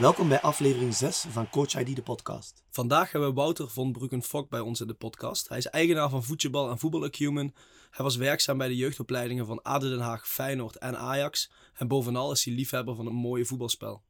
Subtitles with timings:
[0.00, 2.62] Welkom bij aflevering 6 van Coach ID, de podcast.
[2.70, 5.48] Vandaag hebben we Wouter von Bruggen-Fok bij ons in de podcast.
[5.48, 7.54] Hij is eigenaar van Voetjebal en Voetbal Acumen.
[7.90, 11.50] Hij was werkzaam bij de jeugdopleidingen van AD Den Haag, Feyenoord en Ajax.
[11.74, 14.02] En bovenal is hij liefhebber van een mooie voetbalspel.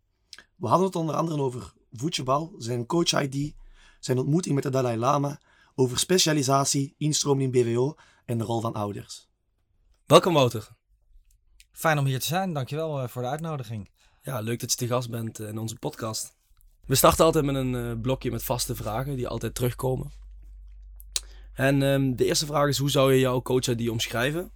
[0.57, 3.55] We hadden het onder andere over voetbal, zijn Coach ID,
[4.01, 5.41] zijn ontmoeting met de Dalai Lama,
[5.75, 7.95] over specialisatie, instroming in BWO
[8.25, 9.29] en de rol van ouders.
[10.07, 10.69] Welkom Wouter.
[11.73, 13.91] Fijn om hier te zijn, dankjewel uh, voor de uitnodiging.
[14.29, 16.37] Ja, leuk dat je te gast bent eh, in onze podcast.
[16.87, 20.13] We starten altijd met een uh, blokje met vaste vragen die altijd terugkomen.
[21.53, 24.51] En um, de eerste vraag is: hoe zou je jouw coach ID omschrijven?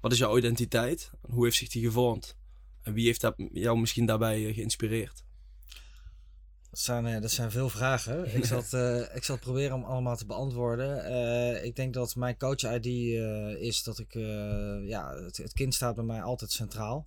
[0.00, 1.10] Wat is jouw identiteit?
[1.30, 2.36] Hoe heeft zich die gevormd?
[2.82, 5.24] En wie heeft dat, jou misschien daarbij uh, geïnspireerd?
[6.70, 8.34] Dat zijn, dat zijn veel vragen.
[8.36, 8.72] ik, zal het,
[9.14, 11.64] ik zal het proberen om allemaal te beantwoorden.
[11.64, 12.86] ik denk dat mijn coach-ID
[13.60, 14.14] is dat ik...
[14.84, 17.06] ja, het, het kind staat bij mij altijd centraal.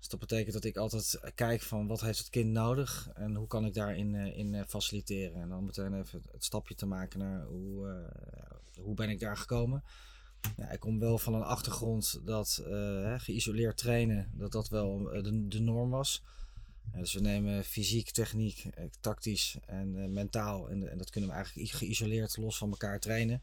[0.00, 3.46] Dus dat betekent dat ik altijd kijk van wat heeft het kind nodig en hoe
[3.46, 5.42] kan ik daarin uh, in, uh, faciliteren.
[5.42, 8.06] En dan meteen even het stapje te maken naar hoe,
[8.80, 9.84] hoe ben ik daar gekomen.
[10.72, 12.62] Ik kom wel van een achtergrond dat
[13.16, 16.22] geïsoleerd trainen, dat dat wel de, de norm was.
[16.92, 18.66] dus we nemen fysiek, techniek,
[19.00, 20.70] tactisch en mentaal.
[20.70, 23.42] En, en dat kunnen we eigenlijk geïsoleerd los van elkaar trainen.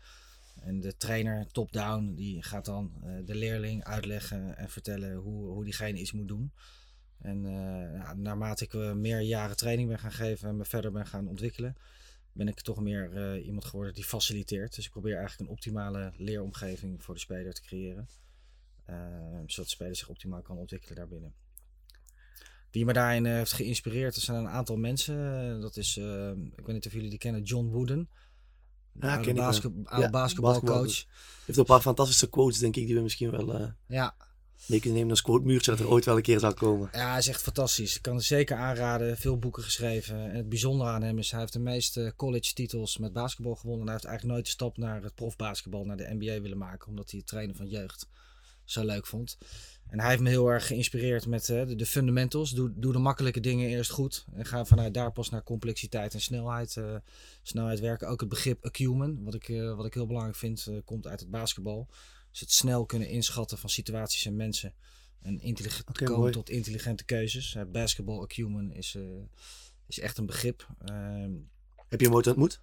[0.59, 5.63] En de trainer, top-down, die gaat dan uh, de leerling uitleggen en vertellen hoe, hoe
[5.63, 6.51] diegene iets moet doen.
[7.17, 7.41] En
[7.93, 11.27] ja, naarmate ik uh, meer jaren training ben gaan geven en me verder ben gaan
[11.27, 11.75] ontwikkelen,
[12.31, 14.75] ben ik toch meer iemand geworden die faciliteert.
[14.75, 18.07] Dus ik probeer eigenlijk een optimale leeromgeving voor de speler te creëren.
[19.45, 21.33] zodat de speler zich optimaal kan ontwikkelen daarbinnen.
[22.71, 25.61] Wie me daarin heeft geïnspireerd, er zijn een aantal mensen.
[25.61, 25.97] dat is,
[26.55, 28.09] ik weet niet of jullie die kennen, John Wooden.
[28.99, 31.05] Ja, oude, basket, oude ja, basketbalcoach.
[31.45, 34.15] heeft een paar fantastische quotes, denk ik, die we misschien wel uh, ja.
[34.65, 36.89] mee kunnen nemen als quote-muurtje dat er ooit wel een keer zal komen.
[36.91, 37.95] Ja, hij is echt fantastisch.
[37.95, 39.17] Ik kan het zeker aanraden.
[39.17, 40.29] Veel boeken geschreven.
[40.29, 43.81] En het bijzondere aan hem is, hij heeft de meeste college-titels met basketbal gewonnen.
[43.81, 46.87] En hij heeft eigenlijk nooit de stap naar het profbasketbal, naar de NBA willen maken,
[46.87, 48.07] omdat hij het trainen van jeugd
[48.63, 49.37] zo leuk vond.
[49.89, 52.51] En hij heeft me heel erg geïnspireerd met uh, de, de, fundamentals.
[52.51, 54.25] Doe, doe de makkelijke dingen eerst goed.
[54.33, 56.95] En ga vanuit daar pas naar complexiteit en snelheid, uh,
[57.41, 58.07] snelheid werken.
[58.07, 61.29] Ook het begrip acumen, wat ik, uh, wat ik heel belangrijk vind, komt uit het
[61.29, 61.87] basketbal.
[62.31, 64.73] Dus het snel kunnen inschatten van situaties en mensen.
[65.21, 66.31] En intelligent okay, komen mooi.
[66.33, 67.57] tot intelligente keuzes.
[67.71, 68.97] basketball acumen is,
[69.87, 70.67] is echt een begrip.
[70.85, 71.31] Ehm,
[71.87, 72.61] Heb je hem ooit ontmoet?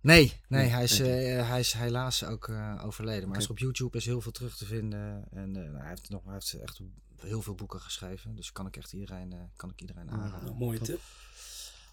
[0.00, 3.20] Nee, nee, hij is, uh, hij is helaas ook uh, overleden.
[3.20, 3.42] Maar okay.
[3.42, 5.24] is op YouTube is heel veel terug te vinden.
[5.30, 6.80] En uh, nou, hij, heeft nog, hij heeft echt
[7.16, 8.34] heel veel boeken geschreven.
[8.34, 10.48] Dus kan ik echt iedereen, kan ik iedereen aanraden.
[10.48, 11.00] Ah, mooie tip.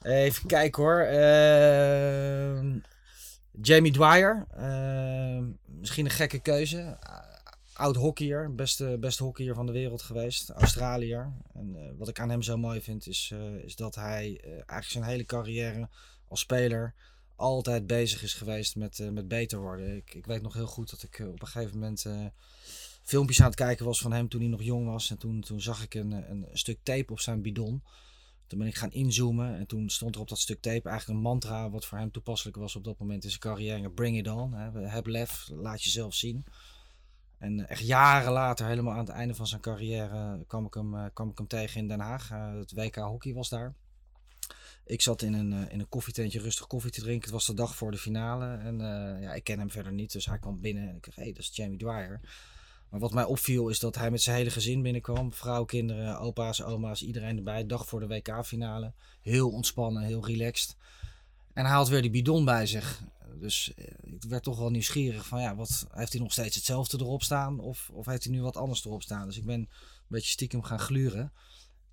[0.02, 1.00] Even kijken hoor.
[1.00, 2.78] Ehm,
[3.62, 4.46] Jamie Dwyer.
[4.52, 6.98] Ehm, misschien een gekke keuze.
[7.74, 8.56] Oud hockeyer.
[8.56, 10.50] Beste, beste hockeyer van de wereld geweest.
[10.50, 11.34] Australiër.
[11.54, 15.26] En wat ik aan hem zo mooi vind is, is dat hij eigenlijk zijn hele
[15.26, 15.90] carrière
[16.28, 16.94] als speler
[17.44, 19.96] altijd bezig is geweest met, uh, met beter worden.
[19.96, 22.26] Ik, ik weet nog heel goed dat ik uh, op een gegeven moment uh,
[23.04, 25.10] filmpjes aan het kijken was van hem toen hij nog jong was.
[25.10, 27.84] En toen, toen zag ik een, een stuk tape op zijn bidon.
[28.48, 31.26] Toen ben ik gaan inzoomen en toen stond er op dat stuk tape eigenlijk een
[31.26, 33.90] mantra wat voor hem toepasselijk was op dat moment in zijn carrière.
[33.90, 34.54] Bring it on.
[34.54, 34.88] Hè.
[34.88, 36.46] Heb lef, laat jezelf zien.
[37.38, 41.30] En echt jaren later, helemaal aan het einde van zijn carrière, kwam ik hem, kwam
[41.30, 42.30] ik hem tegen in Den Haag.
[42.30, 43.74] het WK hockey was daar.
[44.86, 47.24] Ik zat in een, in een koffietentje rustig koffie te drinken.
[47.24, 48.46] Het was de dag voor de finale.
[48.46, 50.12] En uh, ja, ik ken hem verder niet.
[50.12, 52.20] Dus hij kwam binnen en ik dacht, hé, hey, dat is Jamie Dwyer.
[52.90, 55.34] Maar wat mij opviel is dat hij met zijn hele gezin binnenkwam.
[55.34, 57.66] Vrouw, kinderen, opa's, oma's, iedereen erbij.
[57.66, 58.94] Dag voor de WK-finale.
[59.22, 60.76] Heel ontspannen, heel relaxed.
[61.54, 63.04] En hij had weer die bidon bij zich.
[63.40, 63.74] Dus
[64.04, 67.60] ik werd toch wel nieuwsgierig van ja, wat, heeft hij nog steeds hetzelfde erop staan?
[67.60, 69.28] Of, of heeft hij nu wat anders erop staan?
[69.28, 69.68] Dus ik ben een
[70.08, 71.32] beetje stiekem gaan gluren.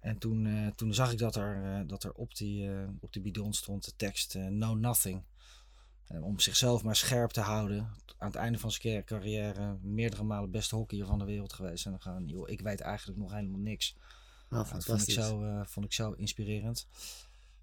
[0.01, 3.13] En toen, uh, toen zag ik dat er, uh, dat er op, die, uh, op
[3.13, 5.23] die bidon stond de tekst No Nothing.
[6.21, 7.79] om zichzelf maar scherp te houden.
[8.19, 11.85] Aan het einde van zijn carrière meerdere malen beste hockeyer van de wereld geweest.
[11.85, 13.97] En dan gaan, joh, ik weet eigenlijk nog helemaal niks.
[14.49, 16.87] Nou, dat vond ik, zo, vond ik zo inspirerend.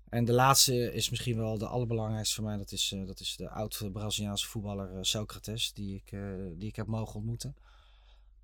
[0.10, 2.58] En de laatste is misschien wel de allerbelangrijkste voor mij.
[2.58, 6.20] Dat is, dat is de oud-Braziliaanse voetballer Socrates, die ik,
[6.58, 7.56] die ik heb mogen ontmoeten.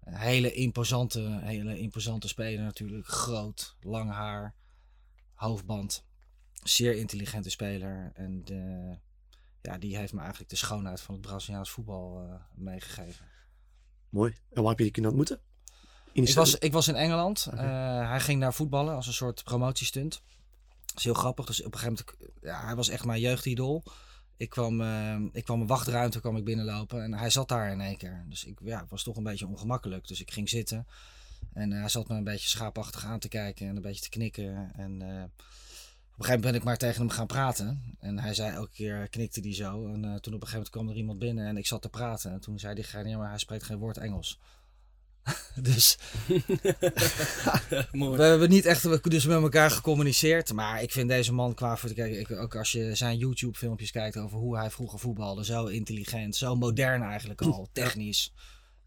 [0.05, 3.07] Een hele imposante, hele imposante speler natuurlijk.
[3.07, 4.55] Groot, lang haar,
[5.33, 6.03] hoofdband.
[6.63, 8.11] Zeer intelligente speler.
[8.15, 8.95] En de,
[9.61, 13.25] ja, die heeft me eigenlijk de schoonheid van het Braziliaans voetbal uh, meegegeven.
[14.09, 14.35] Mooi.
[14.51, 15.39] En waar heb je die kunnen ontmoeten?
[16.11, 17.47] Ik, was, ik was in Engeland.
[17.51, 18.01] Okay.
[18.01, 20.21] Uh, hij ging daar voetballen als een soort promotiestunt.
[20.85, 21.45] Dat is heel grappig.
[21.45, 23.83] Dus op een gegeven moment, ja, hij was echt mijn jeugdidool.
[24.37, 27.81] Ik kwam, uh, ik kwam een wachtruimte kwam ik binnenlopen en hij zat daar in
[27.81, 28.25] één keer.
[28.29, 30.07] Dus ik ja, was toch een beetje ongemakkelijk.
[30.07, 30.87] Dus ik ging zitten
[31.53, 34.09] en uh, hij zat me een beetje schaapachtig aan te kijken en een beetje te
[34.09, 34.71] knikken.
[34.75, 35.23] En uh,
[36.17, 37.97] een gegeven moment ben ik maar tegen hem gaan praten.
[37.99, 39.87] En hij zei elke keer, knikte hij zo.
[39.87, 41.89] En eh, toen op een gegeven moment kwam er iemand binnen en ik zat te
[41.89, 42.31] praten.
[42.31, 44.39] En toen zei diegene, ja, maar hij spreekt geen woord Engels.
[45.69, 45.97] dus
[47.91, 50.53] we hebben niet echt dus met elkaar gecommuniceerd.
[50.53, 52.39] Maar ik vind deze man qua voor te kijken.
[52.39, 55.45] Ook als je zijn YouTube filmpjes kijkt over hoe hij vroeger voetbalde.
[55.45, 58.33] Zo intelligent, zo modern eigenlijk al, technisch.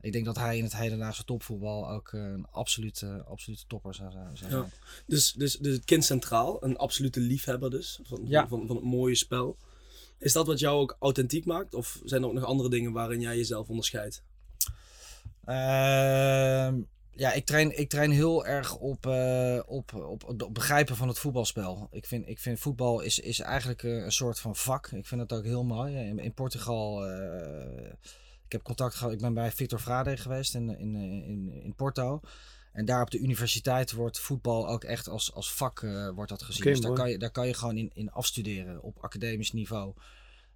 [0.00, 4.11] Ik denk dat hij in het hedendaagse topvoetbal ook eh, een absolute, absolute topper zou
[4.12, 4.50] zou zijn.
[4.50, 4.69] Ja.
[5.06, 8.49] Dus, dus, dus het kind centraal, een absolute liefhebber dus, van, Ja.
[8.49, 9.56] van, van het mooie spel.
[10.19, 11.75] Is dat wat jou ook authentiek maakt?
[11.75, 14.23] Of zijn er ook nog andere dingen waarin jij jezelf onderscheidt?
[15.47, 16.81] Ehm,
[17.17, 21.09] ja, ik train, ik train heel erg op, eh, op, op, op het begrijpen van
[21.09, 21.89] het voetbalspel.
[21.91, 24.87] Ik vind, ik vind voetbal is, is eigenlijk eh, een soort van vak.
[24.87, 25.97] Ik vind het ook heel mooi.
[25.97, 27.93] In, in Portugal, eh,
[28.45, 29.13] ik heb contact gehad.
[29.13, 32.21] Ik ben bij Victor Frade geweest in, in, in, in Porto.
[32.73, 35.81] En daar op de universiteit wordt voetbal ook echt als, als vak
[36.15, 36.65] wordt dat gezien.
[36.65, 39.95] Dus daar kan, je, daar kan je gewoon in, in afstuderen op academisch niveau.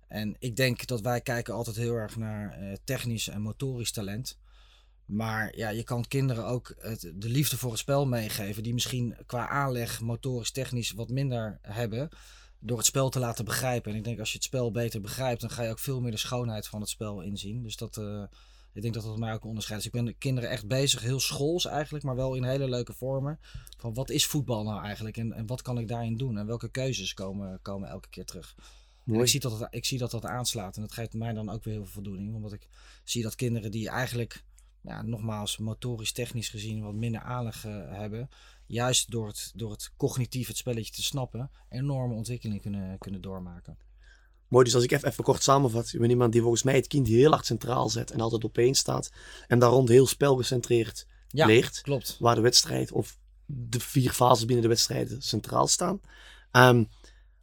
[0.09, 4.39] En ik denk dat wij kijken altijd heel erg naar technisch en motorisch talent.
[5.11, 8.63] Maar ja, je kan kinderen ook het, de liefde voor het spel meegeven.
[8.63, 12.09] Die misschien qua aanleg, motorisch, technisch wat minder hebben.
[12.59, 13.93] Door het spel te laten begrijpen.
[13.93, 16.11] En ik denk als je het spel beter begrijpt, dan ga je ook veel meer
[16.11, 17.63] de schoonheid van het spel inzien.
[17.63, 18.23] Dus dat, eh,
[18.73, 19.83] ik denk dat dat mij ook onderscheidt.
[19.83, 22.93] Dus ik ben de kinderen echt bezig, heel schools eigenlijk, maar wel in hele leuke
[22.93, 23.39] vormen.
[23.79, 26.39] Van wat is voetbal nou eigenlijk en, en wat kan ik daarin doen?
[26.39, 28.55] En welke keuzes komen, komen elke keer terug?
[29.05, 30.77] Ik zie, dat het, ik zie dat dat aanslaat.
[30.77, 32.35] En dat geeft mij dan ook weer heel veel voldoening.
[32.35, 32.69] Omdat ik
[33.05, 34.45] zie dat kinderen die eigenlijk,
[34.83, 38.29] ja, nogmaals, motorisch, technisch gezien wat minder aanleg eh, hebben.
[38.67, 43.79] Juist door het, door het cognitief het spelletje te snappen, enorme ontwikkeling kunnen, kunnen doormaken.
[44.49, 45.91] Mooi, dus als ik even, even kort samenvat.
[45.91, 48.59] Je bent iemand die volgens mij het kind heel hard centraal zet en altijd op
[48.59, 49.11] één staat.
[49.47, 51.81] En daar rond heel spelgecentreerd Ja, leert.
[51.81, 52.17] klopt.
[52.19, 56.01] Waar de wedstrijd of de vier fases binnen de wedstrijden centraal staan.
[56.51, 56.85] Ehm,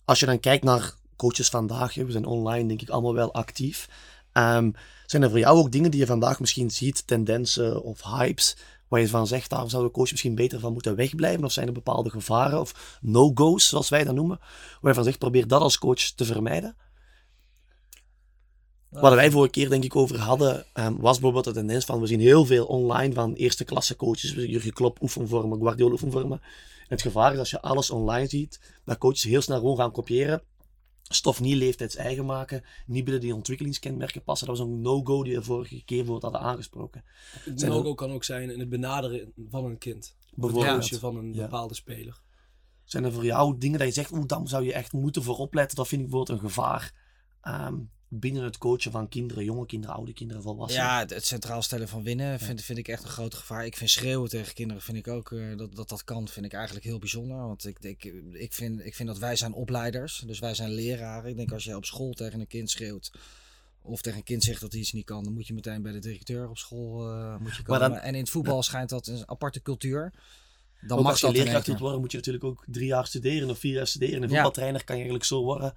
[0.05, 3.89] als je dan kijkt naar coaches vandaag, we zijn online denk ik allemaal wel actief.
[4.37, 4.71] Ehm,
[5.05, 8.57] zijn er voor jou ook dingen die je vandaag misschien ziet, tendensen of hypes,
[8.87, 11.43] waar je van zegt, daar zou de coach misschien beter van moeten wegblijven?
[11.43, 14.39] Of zijn er bepaalde gevaren of no-go's, zoals wij dat noemen,
[14.81, 16.75] waar je van zegt, probeer dat als coach te vermijden?
[18.89, 22.07] Waar wij vorige keer denk ik over hadden, ehm, was bijvoorbeeld de tendens van, we
[22.07, 26.39] zien heel veel online van eerste klasse coaches, Jurgen Klopp oefenvormen, Guardiola oefenvormen.
[26.79, 29.91] En het gevaar is als je alles online ziet, dat coaches heel snel gewoon gaan
[29.91, 30.41] kopiëren,
[31.09, 34.47] stof niet leeftijdseigen maken, niet binnen die ontwikkelingskenmerken passen.
[34.47, 37.03] Dat was een no-go die we vorige keer bijvoorbeeld hadden aangesproken.
[37.43, 40.15] Het er- no-go kan ook zijn in het benaderen van een kind.
[40.19, 40.79] Het Bijvoorbeeld.
[40.79, 41.41] coachen van een Ja.
[41.41, 42.21] bepaalde speler.
[42.83, 45.37] Zijn er voor jou dingen dat je zegt, oeh, dan zou je echt moeten voor
[45.37, 46.93] opletten, dat vind ik bijvoorbeeld een gevaar
[47.41, 47.75] ehm,
[48.09, 50.85] binnen het coachen van kinderen, jonge kinderen, oude kinderen, volwassenen?
[50.85, 53.65] Ja, het, het centraal stellen van winnen vind, vind ik echt een groot gevaar.
[53.65, 56.53] Ik vind schreeuwen tegen kinderen, vind ik ook eh, dat, dat dat kan, vind ik
[56.53, 57.37] eigenlijk heel bijzonder.
[57.37, 61.29] Want ik, ik, ik, vind, ik vind dat wij zijn opleiders, dus wij zijn leraren.
[61.29, 63.11] Ik denk als je op school tegen een kind schreeuwt
[63.81, 65.91] of tegen een kind zegt dat hij iets niet kan, dan moet je meteen bij
[65.91, 67.89] de directeur op school eh, moet je Maar komen.
[67.89, 70.13] dan- en in het voetbal schijnt dat een aparte cultuur.
[70.81, 73.49] Dan ook mag als je leerkracht wilt worden, moet je natuurlijk ook drie jaar studeren
[73.49, 74.15] of vier jaar studeren.
[74.15, 74.27] Een Ja.
[74.33, 75.73] voetbaltrainer kan je eigenlijk zo worden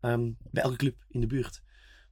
[0.00, 1.62] ehm, bij elke club in de buurt.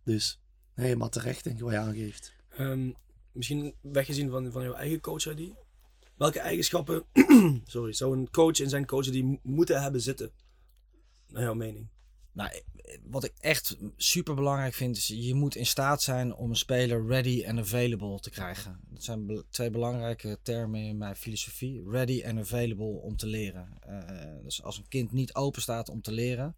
[0.05, 0.41] Dus
[0.75, 2.33] helemaal terecht, denk ik, wat je aangeeft.
[2.49, 2.91] Ehm,
[3.33, 5.53] misschien weggezien van, van jouw eigen coach ID.
[6.17, 7.05] Welke eigenschappen
[7.67, 10.31] sorry, zou een coach in zijn coach die mo- moeten hebben zitten?
[11.27, 11.89] Naar jouw mening.
[12.33, 12.63] Nou,
[13.03, 17.07] wat ik echt super belangrijk vind, is je moet in staat zijn om een speler
[17.07, 18.81] ready en available te krijgen.
[18.89, 21.83] Dat zijn be- twee belangrijke termen in mijn filosofie.
[21.91, 23.69] Ready en available om te leren.
[23.81, 26.57] Eh, dus als een kind niet open staat om te leren,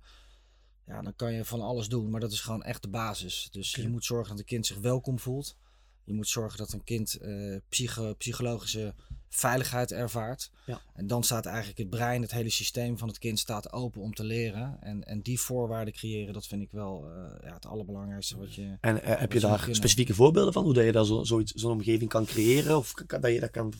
[0.92, 3.48] ja, dan kan je van alles doen, maar dat is gewoon echt de basis.
[3.50, 5.56] Dus je moet zorgen dat een kind zich welkom voelt.
[6.04, 8.94] Je moet zorgen dat een kind eh, psycho- psychologische
[9.28, 10.50] veiligheid ervaart.
[10.66, 10.80] Ja.
[10.94, 14.14] En dan staat eigenlijk het brein, het hele systeem van het kind staat open om
[14.14, 14.78] te leren.
[14.80, 18.76] En, en die voorwaarden creëren, dat vind ik wel eh, ja, het allerbelangrijkste wat je...
[18.80, 19.76] En eh, heb je daar kunnen.
[19.76, 20.64] specifieke voorbeelden van?
[20.64, 22.76] Hoe dat je daar zo, zo'n omgeving kan creëren?
[22.76, 23.72] Of kan, dat je dat kan...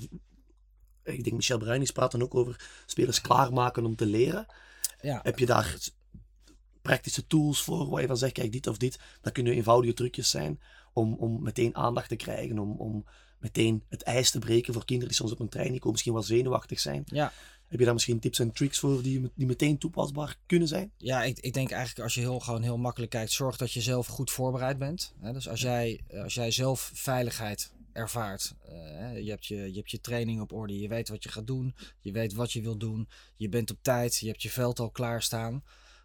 [1.03, 4.47] Ik denk Michel Bruinis praat dan ook over spelers klaarmaken om te leren.
[5.01, 5.79] Ja, Heb je daar
[6.83, 8.99] praktische tools voor waar je van zegt, kijk, dit of dit.
[9.21, 10.61] Dat kunnen eenvoudige trucjes zijn
[10.93, 12.59] om, om meteen aandacht te krijgen.
[12.59, 13.05] Om, om
[13.39, 16.23] meteen het ijs te breken voor kinderen die soms op een training komen, misschien wel
[16.23, 17.03] zenuwachtig zijn.
[17.07, 17.33] ja.
[17.73, 20.93] Heb je daar misschien tips en tricks voor die, die meteen toepasbaar kunnen zijn?
[20.97, 23.81] Ja, ik, ik denk eigenlijk als je heel, gewoon heel makkelijk kijkt, zorg dat je
[23.81, 25.15] zelf goed voorbereid bent.
[25.33, 30.01] Dus als jij, als jij zelf veiligheid ervaart, eh, je, hebt je, je hebt je
[30.01, 33.09] training op orde, je weet wat je gaat doen, je weet wat je wilt doen,
[33.37, 35.63] je bent op tijd, je hebt je veld al klaarstaan.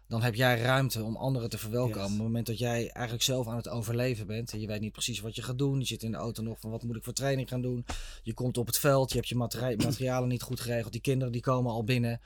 [0.08, 1.96] Dan heb jij ruimte om anderen te verwelkomen.
[2.00, 2.04] Yes.
[2.06, 4.92] Op het moment dat jij eigenlijk zelf aan het overleven bent en je weet niet
[4.92, 7.04] precies wat je gaat doen, je zit in de auto nog van wat moet ik
[7.04, 7.84] voor training gaan doen.
[8.22, 11.32] Je komt op het veld, je hebt je materi- materialen niet goed geregeld, die kinderen
[11.32, 12.20] die komen al binnen.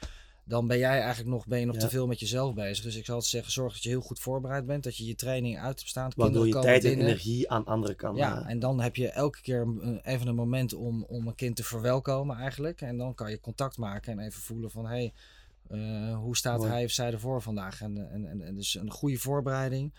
[0.44, 1.80] dan ben jij eigenlijk nog, ben je nog Ja.
[1.80, 2.84] te veel met jezelf bezig.
[2.84, 4.84] Dus ik zou altijd zeggen, zorg dat je heel goed voorbereid bent.
[4.84, 6.10] Dat je je training uit hebt staan.
[6.16, 8.16] Waardoor je tijd en energie aan anderen kan.
[8.16, 9.66] Ja, eh, en dan heb je elke keer
[10.02, 12.80] even een moment om, om een kind te verwelkomen eigenlijk.
[12.80, 14.86] En dan kan je contact maken en even voelen van...
[14.86, 15.12] Hey,
[15.72, 16.70] eh, hoe staat Mooi.
[16.70, 17.80] hij of zij ervoor vandaag?
[17.80, 19.94] En, en, en, en dus een goede voorbereiding.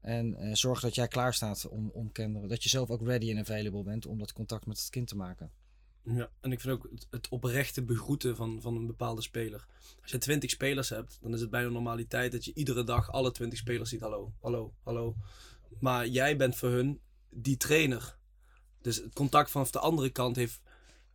[0.00, 2.48] En eh, zorg dat jij klaar staat om, om kinderen...
[2.48, 5.16] Dat je zelf ook ready en available bent om dat contact met het kind te
[5.16, 5.50] maken.
[6.02, 9.66] Ja, en ik vind ook het, het oprechte begroeten van, van een bepaalde speler.
[10.02, 13.32] Als je 20 spelers hebt, dan is het bijna normaliteit dat je iedere dag alle
[13.32, 14.00] 20 spelers ziet.
[14.00, 15.16] Hallo, hallo, hallo.
[15.80, 17.00] Maar jij bent voor hun
[17.30, 18.16] die trainer.
[18.80, 20.60] Dus het contact vanaf de andere kant heeft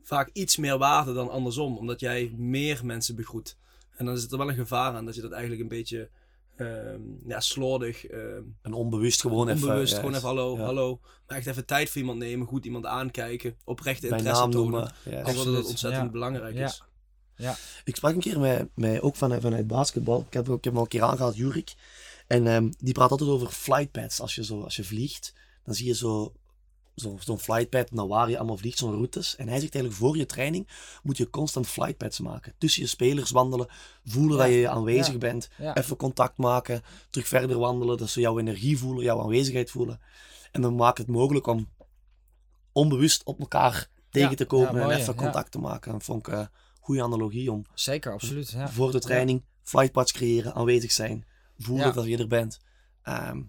[0.01, 3.57] vaak iets meer waarde dan andersom, omdat jij meer mensen begroet.
[3.97, 6.09] En dan is het er wel een gevaar aan dat je dat eigenlijk een beetje
[6.55, 9.67] ehm, ja, slordig, ehm, en onbewust gewoon even.
[9.67, 10.63] onbewust, ja, gewoon even hallo, ja.
[10.63, 10.99] hallo.
[11.27, 14.93] Maar echt even tijd voor iemand nemen, goed iemand aankijken, oprechte Bij interesse naam tonen.
[15.05, 15.23] Ja.
[15.23, 16.09] Dat ontzettend ja.
[16.09, 16.65] belangrijk Ja.
[16.65, 16.81] is.
[17.83, 20.25] Ik sprak een keer met, met ook vanuit, vanuit basketbal.
[20.27, 21.73] Ik heb, ik heb hem al een keer aangehaald, Jurik.
[22.27, 24.19] En ehm, die praat altijd over flightpads.
[24.19, 26.33] Als je, zo, als je vliegt, dan zie je zo,
[27.01, 29.35] zo, zo'n flightpad naar waar je allemaal vliegt, zo'n routes.
[29.35, 30.67] En hij zegt eigenlijk, voor je training
[31.03, 32.53] moet je constant flightpads maken.
[32.57, 33.67] Tussen je spelers wandelen,
[34.05, 35.49] voelen Ja, dat je aanwezig ja, bent.
[35.57, 37.97] Ja, Even contact maken, terug verder wandelen.
[37.97, 39.99] Dat ze jouw energie voelen, jouw aanwezigheid voelen.
[40.51, 41.69] En dan maakt het mogelijk om
[42.71, 45.91] onbewust op elkaar tegen te komen en even contact te maken.
[45.91, 46.49] Dat vond ik een
[46.79, 48.49] goede analogie om zeker, absoluut.
[48.49, 48.69] Ja.
[48.69, 51.25] voor de training flightpads creëren, aanwezig zijn,
[51.57, 52.59] voelen dat je er bent.
[53.01, 53.41] Ehm,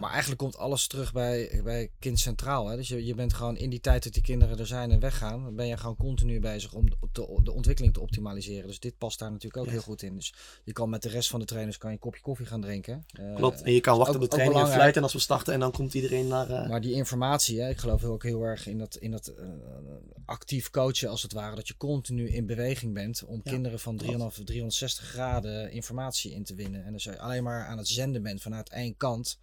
[0.00, 2.66] Maar eigenlijk komt alles terug bij, bij kind centraal.
[2.68, 2.76] Hè?
[2.76, 5.54] Dus je, je bent gewoon in die tijd dat die kinderen er zijn en weggaan,
[5.54, 6.96] ben je gewoon continu bezig om de,
[7.42, 8.66] de, ontwikkeling te optimaliseren.
[8.66, 9.72] Dus dit past daar natuurlijk ook Yes.
[9.72, 10.14] heel goed in.
[10.14, 12.60] Dus je kan met de rest van de trainers kan je een kopje koffie gaan
[12.60, 13.04] drinken.
[13.12, 13.62] Eh, klopt.
[13.62, 15.94] En je kan wachten op de training en fluiten als we starten en dan komt
[15.94, 16.50] iedereen naar...
[16.50, 19.44] eh, Maar die informatie, hè, ik geloof ook heel erg in dat, in dat eh,
[20.24, 21.54] actief coachen als het ware.
[21.56, 24.10] Dat je continu in beweging bent om Ja, kinderen van klopt.
[24.10, 26.84] 300, 360 graden informatie in te winnen.
[26.84, 29.38] En als je alleen maar aan het zenden bent vanuit één kant,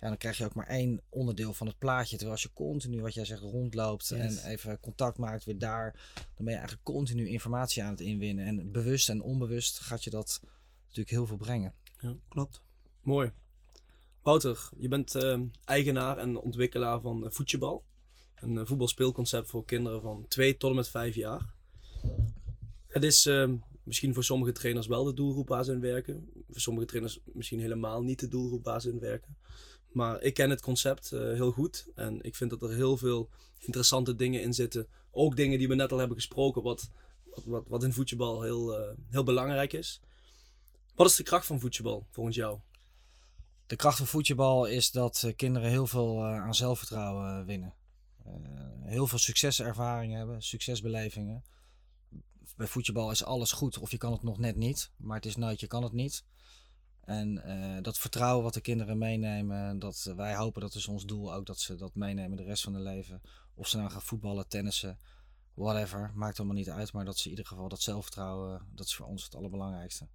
[0.00, 2.10] ja, dan krijg je ook maar één onderdeel van het plaatje.
[2.16, 4.42] Terwijl als je continu, wat jij zegt, rondloopt Yes.
[4.42, 8.46] en even contact maakt weer daar, dan ben je eigenlijk continu informatie aan het inwinnen.
[8.46, 10.40] En bewust en onbewust gaat je dat
[10.82, 11.74] natuurlijk heel veel brengen.
[12.28, 12.62] klopt.
[13.00, 13.32] Mooi.
[14.22, 17.84] Wouter, je bent ehm, eigenaar en ontwikkelaar van eh, Voetjebal.
[18.34, 21.54] Een eh, voetbalspeelconcept voor kinderen van 2 tot en met 5 jaar.
[22.86, 26.30] Het is ehm, misschien voor sommige trainers wel de doelgroep waar ze in werken.
[26.48, 29.35] Voor sommige trainers misschien helemaal niet de doelgroep waar ze in werken.
[29.96, 31.86] Maar ik ken het concept eh, heel goed.
[31.94, 34.88] En ik vind dat er heel veel interessante dingen in zitten.
[35.10, 36.90] Ook dingen die we net al hebben gesproken, wat,
[37.44, 40.00] wat, wat, in voetbal heel, eh, heel belangrijk is.
[40.94, 42.58] Wat is de kracht van voetbal volgens jou?
[43.66, 47.74] De kracht van voetbal is dat eh, kinderen heel veel aan zelfvertrouwen winnen.
[48.82, 51.44] Heel veel succeservaringen hebben, succesbelevingen.
[52.56, 54.90] Bij voetbal is alles goed of je kan het nog net niet.
[54.96, 56.24] Maar het is nooit, je kan het niet.
[57.06, 61.34] En eh, dat vertrouwen wat de kinderen meenemen, dat, wij hopen dat is ons doel
[61.34, 63.20] ook dat ze dat meenemen de rest van hun leven.
[63.54, 64.98] Of ze nou gaan voetballen, tennissen,
[65.54, 66.92] whatever, maakt allemaal niet uit.
[66.92, 70.08] Maar dat ze in ieder geval dat zelfvertrouwen, dat is voor ons het allerbelangrijkste.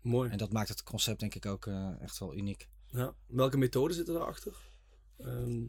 [0.00, 0.30] Mooi.
[0.30, 2.68] En dat maakt het concept denk ik ook eh, echt wel uniek.
[2.86, 3.14] Ja.
[3.26, 4.56] Welke methoden zitten erachter?
[5.18, 5.66] Ehm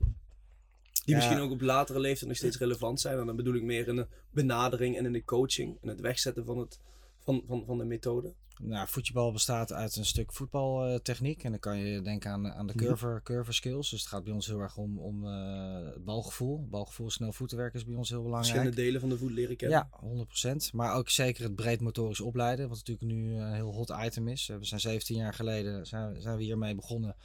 [1.09, 1.23] die Ja.
[1.23, 3.19] misschien ook op latere leeftijd nog steeds relevant zijn.
[3.19, 5.77] En dan bedoel ik meer in de benadering en in de coaching.
[5.81, 6.79] En het wegzetten van, het,
[7.19, 8.33] van, van, van de methode.
[8.61, 11.43] Nou, voetbal bestaat uit een stuk voetbaltechniek.
[11.43, 12.85] en dan kan je denken aan, aan de Mhm.
[12.85, 13.89] curver, curver skills.
[13.89, 16.67] Dus het gaat bij ons heel erg om, om eh, het balgevoel.
[16.69, 18.51] Balgevoel, snel voetenwerk is bij ons heel belangrijk.
[18.53, 19.77] Verschillende delen van de voet leren kennen.
[19.77, 20.73] Ja, 100%.
[20.73, 24.49] Maar ook zeker het breed motorisch opleiden, wat natuurlijk nu een heel hot item is.
[24.49, 27.15] Eh, We zijn 17 jaar geleden zijn, zijn we hiermee begonnen.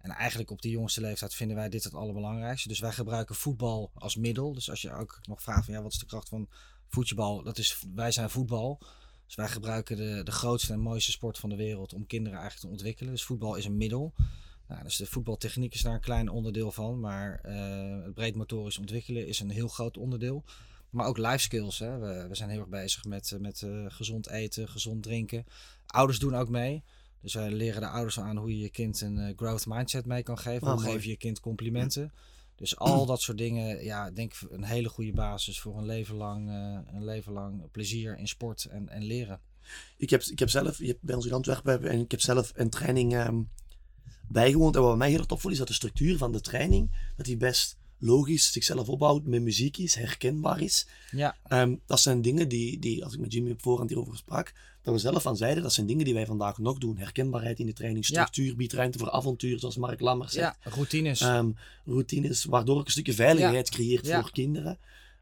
[0.00, 2.68] En eigenlijk op die jongste leeftijd vinden wij dit het allerbelangrijkste.
[2.68, 4.52] Dus wij gebruiken voetbal als middel.
[4.52, 6.48] Dus als je ook nog vraagt van ja, wat is de kracht van
[6.88, 7.42] voetbal?
[7.42, 8.78] Dat is, wij zijn voetbal.
[9.28, 12.66] Dus wij gebruiken de, de grootste en mooiste sport van de wereld om kinderen eigenlijk
[12.66, 13.12] te ontwikkelen.
[13.12, 14.14] Dus voetbal is een middel.
[14.68, 17.00] Nou, dus de voetbaltechniek is daar een klein onderdeel van.
[17.00, 20.44] Maar eh, het breed motorisch ontwikkelen is een heel groot onderdeel.
[20.90, 21.78] Maar ook life skills.
[21.78, 21.98] Hè.
[21.98, 25.44] We, we zijn heel erg bezig met, eh, met eh, gezond eten, gezond drinken.
[25.86, 26.82] Ouders doen ook mee.
[27.20, 30.38] Dus wij leren de ouders aan hoe je je kind een growth mindset mee kan
[30.38, 30.66] geven.
[30.66, 30.94] Ah, hoe mooi.
[30.94, 32.12] geef je je kind complimenten.
[32.58, 36.16] Dus al dat soort dingen, ja, ik denk een hele goede basis voor een leven
[36.16, 39.40] lang, eh, een leven lang plezier in sport en, en leren.
[39.96, 42.52] Ik heb, ik heb zelf, je hebt bij ons in Antwerpen, en ik heb zelf
[42.54, 43.42] een training ehm,
[44.28, 44.76] bijgewoond.
[44.76, 47.36] En wat mij heel erg opviel, is dat de structuur van de training, dat die
[47.36, 50.86] best logisch zichzelf opbouwt, met muziek is, herkenbaar is.
[51.10, 54.52] Ja, Ehm, dat zijn dingen die, die, als ik met Jimmy op voorhand hierover sprak,
[54.82, 56.98] dat we zelf van zeiden, dat zijn dingen die wij vandaag nog doen.
[56.98, 58.12] Herkenbaarheid in de training, Ja.
[58.14, 60.56] structuur, biedt ruimte voor avontuur, zoals Mark Lammers zegt.
[60.64, 61.20] ja routines.
[61.20, 61.50] Ehm,
[61.84, 64.20] routines, waardoor ik een stukje veiligheid creëert Ja.
[64.20, 64.78] voor kinderen.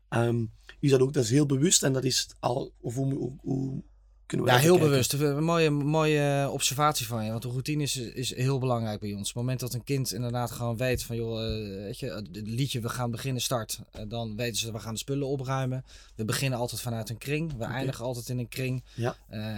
[0.08, 0.44] Ehm,
[0.80, 3.82] is dat ook, dat is heel bewust en dat is al, of hoe, hoe, hoe
[4.26, 4.90] kunnen we Ja, heel kijken.
[4.90, 5.12] bewust.
[5.12, 7.30] Een mooie, mooie eh, observatie van je.
[7.30, 9.18] Want de routine is, is heel belangrijk bij ons.
[9.20, 11.16] Op het moment dat een kind inderdaad gewoon weet van...
[11.16, 13.80] joh, eh, weet je, het liedje, we gaan beginnen, start.
[13.92, 15.84] Eh, dan weten ze, we gaan de spullen opruimen.
[16.14, 17.56] We beginnen altijd vanuit een kring.
[17.58, 18.84] We eindigen altijd in een kring.
[18.94, 19.16] Ja.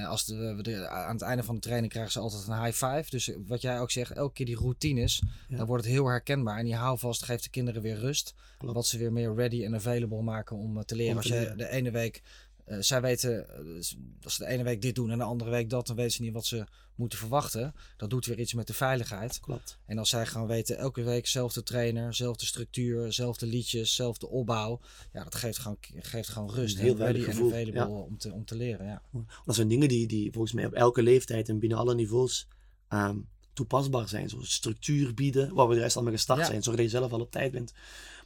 [0.09, 2.85] Als de, we de- aan het einde van de training krijgen ze altijd een high
[2.87, 3.05] five.
[3.11, 5.57] Dus wat jij ook zegt, elke keer die routines, Ja.
[5.57, 6.59] dan wordt het heel herkenbaar.
[6.59, 8.35] En die houvast geeft de kinderen weer rust.
[8.59, 8.75] Klopt.
[8.75, 11.11] Wat ze weer meer ready en available maken om te leren.
[11.13, 11.59] Om als te je leren.
[11.59, 12.23] de ene week
[12.69, 13.75] eh, zij weten, eh,
[14.23, 16.23] als ze de ene week dit doen en de andere week dat, dan weten ze
[16.23, 17.75] niet wat ze moeten verwachten.
[17.97, 19.41] Dat doet weer iets met de veiligheid.
[19.41, 19.79] Klopt.
[19.87, 24.81] En als zij gewoon weten, elke week zelfde trainer, zelfde structuur, zelfde liedjes, zelfde opbouw.
[25.13, 26.77] Ja, dat geeft gewoon, geeft gewoon rust.
[26.77, 28.87] Een heel veilig en available om, te, om te leren.
[28.87, 29.03] Ja.
[29.45, 32.49] Dat zijn dingen die, die volgens mij op elke leeftijd en binnen alle niveaus
[32.89, 33.19] ehm,
[33.53, 34.29] toepasbaar zijn.
[34.29, 36.47] Zo structuur bieden, waar we de rest al mee gestart Ja.
[36.47, 36.63] zijn.
[36.63, 37.73] Zorg dat je zelf al op tijd bent.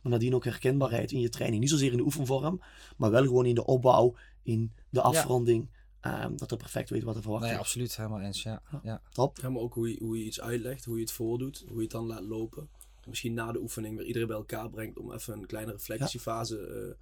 [0.02, 1.60] Maar nadien ook herkenbaarheid in je training.
[1.60, 2.62] Niet zozeer in de oefenvorm,
[2.96, 5.70] maar wel gewoon in de opbouw, in de afronding.
[6.00, 7.66] ehm, dat er perfect weet wat er verwacht Nee, wordt.
[7.66, 7.96] absoluut.
[7.96, 8.42] Helemaal eens.
[8.42, 8.62] Ja.
[8.82, 9.02] ja.
[9.12, 9.38] Top.
[9.38, 11.82] Ja, maar ook hoe je, hoe je iets uitlegt, hoe je het voordoet, hoe je
[11.82, 12.68] het dan laat lopen.
[13.06, 16.96] Misschien na de oefening weer iedereen bij elkaar brengt om even een kleine reflectiefase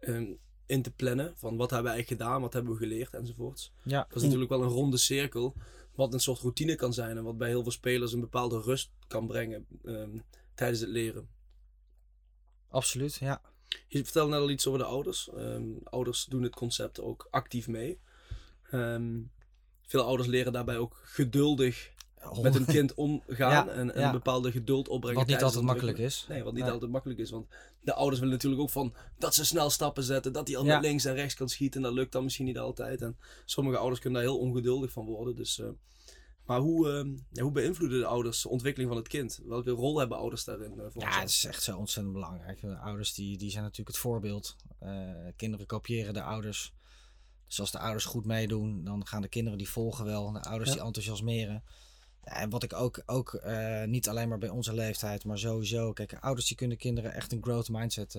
[0.00, 0.28] eh, eh,
[0.66, 1.32] in te plannen.
[1.36, 3.72] Van wat hebben we eigenlijk gedaan, wat hebben we geleerd enzovoorts.
[3.84, 4.04] Ja.
[4.08, 5.54] Dat is natuurlijk wel een ronde cirkel,
[5.94, 8.90] wat een soort routine kan zijn en wat bij heel veel spelers een bepaalde rust
[9.06, 10.18] kan brengen ehm,
[10.54, 11.28] tijdens het leren.
[12.68, 13.14] Absoluut.
[13.14, 13.40] Ja.
[13.88, 15.28] Je vertelde net al iets over de ouders.
[15.36, 18.00] Ehm, ouders doen het concept ook actief mee.
[18.70, 19.20] Ehm,
[19.86, 21.90] veel ouders leren daarbij ook geduldig
[22.42, 24.06] met een kind omgaan Ja, en, ja.
[24.06, 25.18] een bepaalde geduld opbrengen.
[25.18, 26.26] Wat niet altijd makkelijk is.
[26.28, 26.72] Nee, wat niet Nee.
[26.72, 27.30] altijd makkelijk is.
[27.30, 27.46] Want
[27.80, 30.74] de ouders willen natuurlijk ook van dat ze snel stappen zetten, dat hij al Ja.
[30.74, 31.76] met links en rechts kan schieten.
[31.80, 33.00] En dat lukt dan misschien niet altijd.
[33.02, 35.36] En sommige ouders kunnen daar heel ongeduldig van worden.
[35.36, 35.66] Dus, eh,
[36.52, 39.40] maar hoe, ehm, ja, hoe beïnvloeden de ouders de ontwikkeling van het kind?
[39.44, 40.72] Welke rol hebben ouders daarin?
[40.76, 42.60] volgens Ja, het is echt zo ontzettend belangrijk.
[42.60, 44.56] De ouders die, die zijn natuurlijk het voorbeeld.
[44.78, 44.90] Eh,
[45.36, 46.72] kinderen kopiëren de ouders.
[47.46, 50.32] Dus als de ouders goed meedoen, dan gaan de kinderen die volgen wel.
[50.32, 50.76] De ouders Ja.
[50.76, 51.64] die enthousiasmeren.
[52.24, 55.92] Ja, en wat ik ook, ook eh, niet alleen maar bij onze leeftijd, maar sowieso.
[55.92, 58.18] Kijk, ouders die kunnen kinderen echt een growth mindset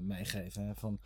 [0.00, 0.66] meegeven.
[0.66, 0.74] Hè?
[0.74, 1.00] Van,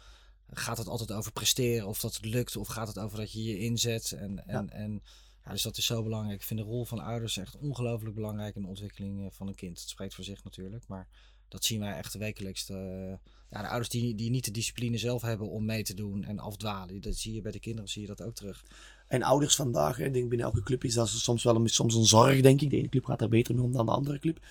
[0.51, 3.43] gaat het altijd over presteren, of dat het lukt, of gaat het over dat je
[3.43, 4.13] je inzet?
[4.13, 5.03] En, en, en
[5.51, 6.41] dus dat is zo belangrijk.
[6.41, 9.55] Ik vind de rol van ouders echt ongelooflijk belangrijk in de ontwikkeling eh, van een
[9.55, 9.81] kind.
[9.81, 11.09] Het spreekt voor zich natuurlijk, maar
[11.49, 12.69] dat zien wij echt wekelijks.
[12.69, 13.13] eh,
[13.51, 16.39] ja, de ouders die, die niet de discipline zelf hebben om mee te doen en
[16.39, 17.01] afdwalen.
[17.01, 18.65] Dat zie je bij de kinderen, zie je dat ook terug.
[19.07, 22.05] En ouders vandaag, ik denk binnen elke club is dat soms wel een, soms een
[22.05, 22.71] zorg, denk ik.
[22.71, 24.47] De ene club gaat daar beter mee om dan de andere club.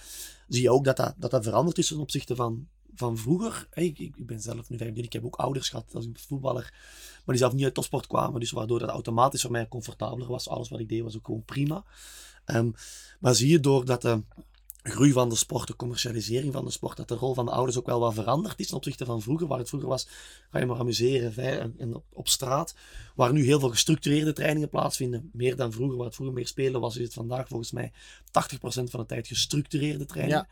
[0.48, 3.68] Zie je ook dat dat, dat, dat veranderd is ten opzichte van, van vroeger.
[3.74, 6.74] Ik, ik, ben zelf nu 25, ik heb ook ouders gehad als ik voetballer.
[7.26, 10.50] Maar die zelf niet uit topsport kwamen, dus waardoor dat automatisch voor mij comfortabeler was.
[10.50, 11.84] Alles wat ik deed was ook gewoon prima.
[12.46, 12.72] Ehm,
[13.20, 14.22] maar zie je doordat de
[14.90, 17.78] groei van de sport, de commercialisering van de sport, dat de rol van de ouders
[17.78, 19.48] ook wel wat veranderd is ten opzichte van vroeger.
[19.48, 20.08] Waar het vroeger was,
[20.52, 22.76] ga je maar amuseren en, op straat.
[23.16, 25.30] Waar nu heel veel gestructureerde trainingen plaatsvinden.
[25.34, 28.30] Meer dan vroeger, waar het vroeger meer spelen was, is het vandaag volgens mij 80%
[28.64, 30.48] van de tijd gestructureerde trainingen.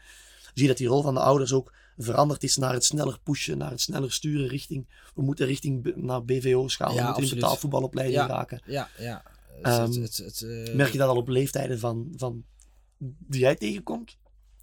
[0.56, 3.58] Zie je dat die rol van de ouders ook veranderd is naar het sneller pushen,
[3.58, 8.20] naar het sneller sturen richting, we moeten richting naar BVO's gaan, we moeten in betaalvoetbalopleiding
[8.20, 8.28] Ja.
[8.28, 8.62] raken.
[8.66, 9.24] Ja, ja.
[9.62, 12.44] Het, het, het, het, eh, Merk je dat al op leeftijden van, van
[12.98, 14.18] die jij tegenkomt?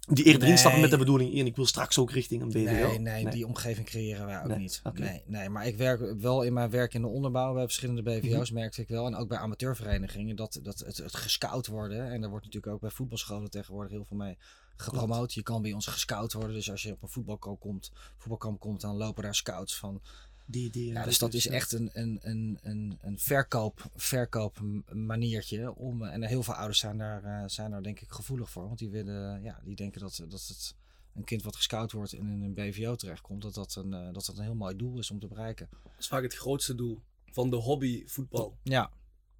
[0.07, 0.51] Die eerder Nee.
[0.51, 2.87] instappen met de bedoeling, en ik wil straks ook richting een BVO.
[2.87, 4.81] Nee, nee, die omgeving creëren wij ook Nee, niet.
[4.93, 8.49] Nee, nee, maar ik werk wel in mijn werk in de onderbouw bij verschillende BVO's,
[8.51, 8.59] Mhm.
[8.59, 9.05] merkte ik wel.
[9.05, 12.11] En ook bij amateurverenigingen, dat, dat het, het gescout worden.
[12.11, 14.37] En daar wordt natuurlijk ook bij voetbalscholen tegenwoordig heel veel mee
[14.75, 15.33] gepromoot.
[15.33, 16.53] Je kan bij ons gescout worden.
[16.55, 20.01] Dus als je op een voetbalkamp komt, voetbalkamp komt, dan lopen daar scouts van.
[20.45, 25.75] Die, die, Ja, dus dat is echt een, een, een, een, een verkoop, verkoopmaniertje.
[25.75, 28.67] Om, en heel veel ouders zijn daar, eh, zijn daar denk ik gevoelig voor.
[28.67, 30.75] Want die, willen, ja, die denken dat, dat het
[31.13, 34.25] een kind wat gescout wordt en in een BVO terechtkomt, dat dat, een, eh, dat
[34.25, 35.69] dat een heel mooi doel is om te bereiken.
[35.83, 37.01] Dat is vaak het grootste doel
[37.31, 38.57] van de hobby voetbal.
[38.63, 38.91] Ja,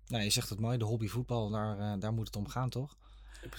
[0.08, 2.70] nou, je zegt het mooi, de hobby voetbal, daar, eh, daar moet het om gaan,
[2.70, 2.98] toch?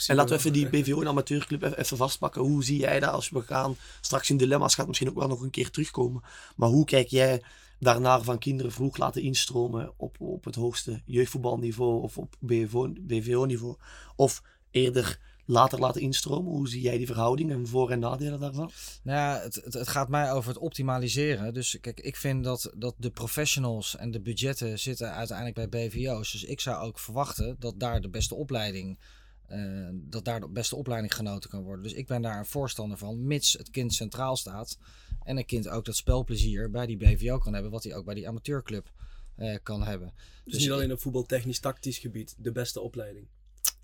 [0.06, 2.42] En laten we even die BVO en amateurclub even, even vastpakken.
[2.42, 5.40] Hoe zie jij dat als we gaan straks in dilemma's, gaat misschien ook wel nog
[5.40, 6.22] een keer terugkomen.
[6.56, 7.42] Maar hoe kijk jij
[7.78, 13.76] daarnaar van kinderen vroeg laten instromen op, op het hoogste jeugdvoetbalniveau of op BVO-niveau?
[14.16, 16.52] Of eerder later laten instromen?
[16.52, 18.70] Hoe zie jij die verhouding en voor- en nadelen daarvan?
[19.02, 21.54] Nou ja, het, het, het gaat mij over het optimaliseren.
[21.54, 26.32] Dus kijk, ik vind dat, dat de professionals en de budgetten zitten uiteindelijk bij BVO's.
[26.32, 28.98] Dus ik zou ook verwachten dat daar de beste opleiding,
[29.46, 31.82] eh, dat daar de beste opleiding genoten kan worden.
[31.82, 34.78] Dus ik ben daar een voorstander van, mits het kind centraal staat.
[35.22, 38.14] En een kind ook dat spelplezier bij die BVO kan hebben, wat hij ook bij
[38.14, 38.92] die amateurclub
[39.36, 40.12] eh, kan hebben.
[40.44, 43.26] Dus niet alleen op voetbaltechnisch tactisch gebied de beste opleiding.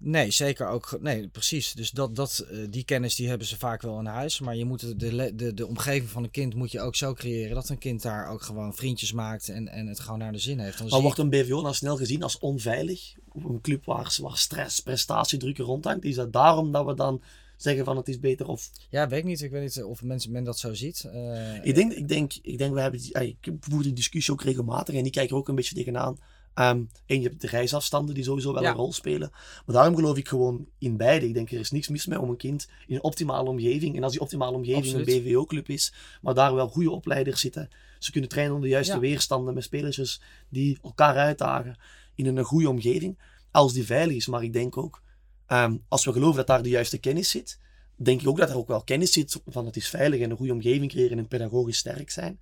[0.02, 0.98] Nee, zeker ook.
[1.00, 1.72] Nee, precies.
[1.72, 4.40] Dus dat, dat, eh, die kennis die hebben ze vaak wel in huis.
[4.40, 7.54] Maar je moet de, de, de, omgeving van een kind moet je ook zo creëren
[7.54, 10.58] dat een kind daar ook gewoon vriendjes maakt en, en het gewoon naar de zin
[10.58, 10.78] heeft.
[10.78, 13.14] Dan Maar wordt een BVO dan snel gezien als onveilig?
[13.34, 16.04] Een club waar, waar stress, prestatiedruk rondhangt?
[16.04, 17.22] Is dat daarom dat we dan
[17.56, 18.46] zeggen van het is beter?
[18.46, 18.70] Of...
[18.90, 19.42] Ja, weet ik niet.
[19.42, 21.04] Ik weet niet of mensen, men dat zo ziet.
[21.04, 24.94] Eh, Ik denk, ik denk, ik denk we hebben ik voer die discussie ook regelmatig
[24.94, 26.18] en die kijken er ook een beetje tegenaan.
[26.54, 28.70] Ehm en je hebt de reisafstanden die sowieso wel Ja.
[28.70, 29.30] een rol spelen.
[29.66, 31.26] Maar daarom geloof ik gewoon in beide.
[31.28, 33.96] Ik denk er is niks mis mee om een kind in een optimale omgeving.
[33.96, 35.08] En als die optimale omgeving Absoluut.
[35.08, 37.68] een BVO-club is, maar daar wel goede opleiders zitten.
[37.98, 39.00] Ze kunnen trainen onder de juiste Ja.
[39.00, 41.78] weerstanden met spelers die elkaar uitdagen
[42.14, 43.18] in een goede omgeving.
[43.50, 44.26] Als die veilig is.
[44.26, 45.02] Maar ik denk ook,
[45.46, 47.58] ehm, als we geloven dat daar de juiste kennis zit,
[47.96, 50.36] denk ik ook dat er ook wel kennis zit van het is veilig en een
[50.36, 52.40] goede omgeving creëren en pedagogisch sterk zijn.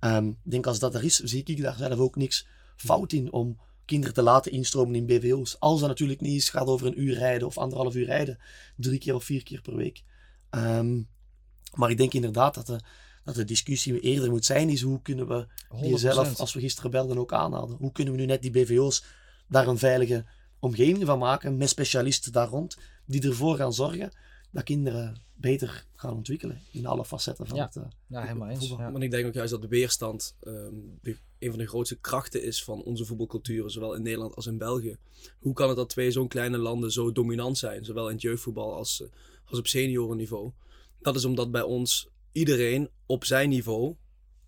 [0.00, 2.46] Ehm, ik denk als dat er is, zie ik daar zelf ook niks
[2.80, 5.56] fout in om kinderen te laten instromen in BVO's.
[5.58, 8.38] Als dat natuurlijk niet is, gaat over een uur rijden of anderhalf uur rijden,
[8.76, 10.02] drie keer of vier keer per week.
[10.50, 11.02] Ehm,
[11.74, 12.80] maar ik denk inderdaad dat de,
[13.24, 15.46] dat de discussie eerder moet zijn, is hoe kunnen we
[15.80, 16.00] die 100%.
[16.00, 17.76] zelf, als we gisteren belden, ook aanhaalden.
[17.76, 19.04] Hoe kunnen we nu net die BVO's
[19.48, 20.24] daar een veilige
[20.58, 24.10] omgeving van maken, met specialisten daar rond, die ervoor gaan zorgen
[24.50, 27.64] dat kinderen beter gaan ontwikkelen in alle facetten van Ja.
[27.64, 28.58] het eh, Ja, helemaal eens.
[28.58, 28.86] voetbal.
[28.86, 28.92] Ja.
[28.92, 30.74] Want ik denk ook juist dat de weerstand ehm,
[31.40, 34.96] een van de grootste krachten is van onze voetbalcultuur, zowel in Nederland als in België.
[35.38, 38.74] Hoe kan het dat twee zo'n kleine landen zo dominant zijn, zowel in het jeugdvoetbal
[38.74, 39.08] als, eh,
[39.44, 40.50] als op seniorenniveau?
[41.00, 43.96] Dat is omdat bij ons iedereen op zijn niveau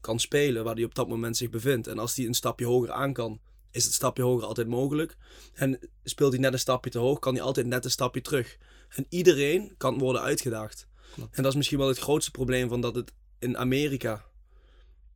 [0.01, 1.87] kan spelen waar hij op dat moment zich bevindt.
[1.87, 5.17] En als hij een stapje hoger aan kan, is het stapje hoger altijd mogelijk.
[5.55, 8.59] En speelt hij net een stapje te hoog, kan hij altijd net een stapje terug.
[8.89, 10.87] En iedereen kan worden uitgedaagd.
[11.15, 11.37] Klopt.
[11.37, 14.25] En dat is misschien wel het grootste probleem van dat het in Amerika,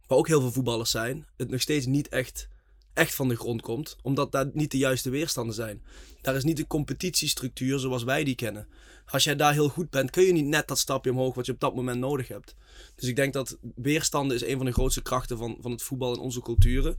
[0.06, 2.48] waar ook heel veel voetballers zijn, het nog steeds niet echt,
[2.94, 3.96] echt van de grond komt.
[4.02, 5.82] Omdat daar niet de juiste weerstanden zijn.
[6.20, 8.68] Daar is niet de competitiestructuur zoals wij die kennen.
[9.06, 11.52] Als jij daar heel goed bent, kun je niet net dat stapje omhoog wat je
[11.52, 12.54] op dat moment nodig hebt.
[12.94, 16.14] Dus ik denk dat weerstanden is een van de grootste krachten van, van het voetbal
[16.14, 16.96] in onze culturen.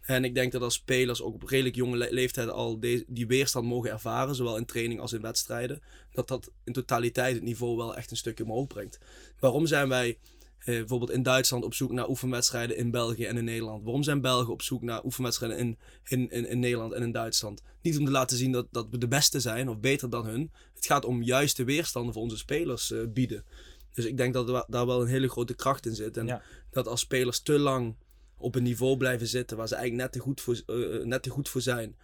[0.00, 3.66] En ik denk dat als spelers ook op redelijk jonge le- leeftijd al die weerstand
[3.66, 7.96] mogen ervaren, zowel in training als in wedstrijden, dat dat in totaliteit het niveau wel
[7.96, 8.98] echt een stukje omhoog brengt.
[9.38, 10.18] Waarom zijn wij
[10.64, 13.82] eh, bijvoorbeeld in Duitsland op zoek naar oefenwedstrijden in België en in Nederland?
[13.82, 17.62] Waarom zijn Belgen op zoek naar oefenwedstrijden in, in, in, in Nederland en in Duitsland?
[17.82, 20.52] Niet om te laten zien dat, dat we de beste zijn of beter dan hun.
[20.74, 23.44] Het gaat om juist de weerstanden voor onze spelers eh, bieden.
[23.92, 26.16] Dus ik denk dat er daar wel een hele grote kracht in zit.
[26.16, 26.42] En Ja.
[26.70, 27.94] dat als spelers te lang
[28.36, 31.30] op een niveau blijven zitten waar ze eigenlijk net te goed voor, eh, net te
[31.30, 31.96] goed voor zijn.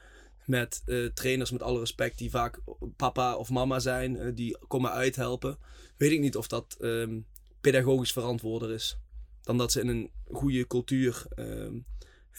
[0.47, 0.83] Met
[1.15, 2.59] trainers met alle respect die vaak
[2.97, 5.59] papa of mama zijn, die komen uithelpen.
[5.97, 7.19] Weet ik niet of dat ehm,
[7.61, 8.99] pedagogisch verantwoorder is.
[9.43, 11.79] Dan dat ze in een goede cultuur, ehm,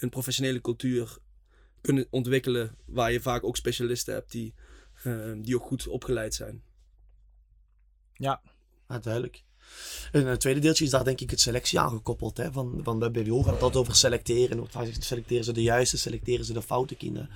[0.00, 1.18] een professionele cultuur
[1.80, 2.76] kunnen ontwikkelen.
[2.84, 4.54] Waar je vaak ook specialisten hebt die,
[5.02, 6.62] ehm, die ook goed opgeleid zijn.
[8.12, 8.42] Ja,
[9.00, 9.44] duidelijk.
[10.12, 12.36] En het tweede deeltje is daar denk ik het selectie aan gekoppeld.
[12.36, 12.52] Hè?
[12.52, 14.66] Van, van bij BWO gaat het altijd over selecteren.
[14.98, 17.28] Selecteren ze de juiste, selecteren ze de foute kinderen.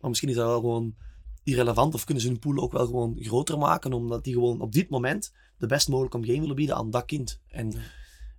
[0.00, 0.94] Maar misschien is dat wel gewoon
[1.42, 1.94] irrelevant.
[1.94, 3.92] Of kunnen ze hun pool ook wel gewoon groter maken.
[3.92, 7.40] Omdat die gewoon op dit moment de best mogelijke omgeving willen bieden aan dat kind.
[7.48, 7.72] En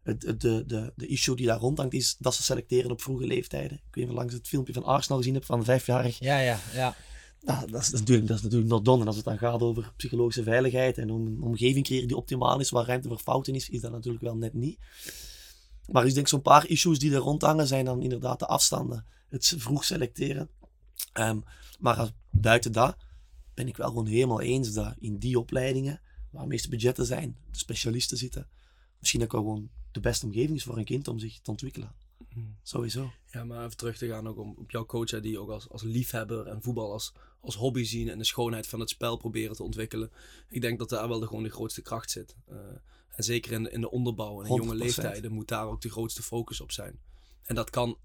[0.03, 3.25] het, het- de, de, de issue die daar rondhangt is dat ze selecteren op vroege
[3.25, 3.77] leeftijden.
[3.77, 6.19] Ik weet niet langs het filmpje van Arsenal gezien hebt van vijfjarig.
[6.19, 6.95] Ja, ja, ja.
[7.41, 9.01] Nou, dat, is natuurlijk, dat is natuurlijk not done.
[9.01, 12.59] En als het dan gaat over psychologische veiligheid en om een omgeving creëren die optimaal
[12.59, 14.79] is, waar ruimte voor fouten is, is dat natuurlijk wel net niet.
[15.91, 19.05] Maar ik denk zo'n paar issues die er rondhangen zijn dan inderdaad de afstanden.
[19.29, 20.49] Het vroeg selecteren.
[21.13, 21.39] Ehm,
[21.79, 22.97] maar als- buiten dat
[23.53, 26.01] ben ik wel gewoon helemaal eens dat in die opleidingen,
[26.37, 28.47] waar de meeste budgetten zijn, de specialisten zitten,
[28.99, 31.95] misschien ook wel gewoon de beste omgeving is voor een kind om zich te ontwikkelen.
[32.63, 33.11] Sowieso.
[33.31, 35.69] Ja, maar even terug te gaan ook om, op jouw coach, hè, die ook als,
[35.69, 39.55] als liefhebber en voetbal als, als hobby zien en de schoonheid van het spel proberen
[39.55, 40.11] te ontwikkelen.
[40.49, 42.35] Ik denk dat daar wel de, gewoon de grootste kracht zit.
[42.47, 42.57] Eh,
[43.09, 44.77] en zeker in de, in de onderbouw en in jonge 100%.
[44.77, 46.99] leeftijden moet daar ook de grootste focus op zijn.
[47.43, 47.97] En dat kan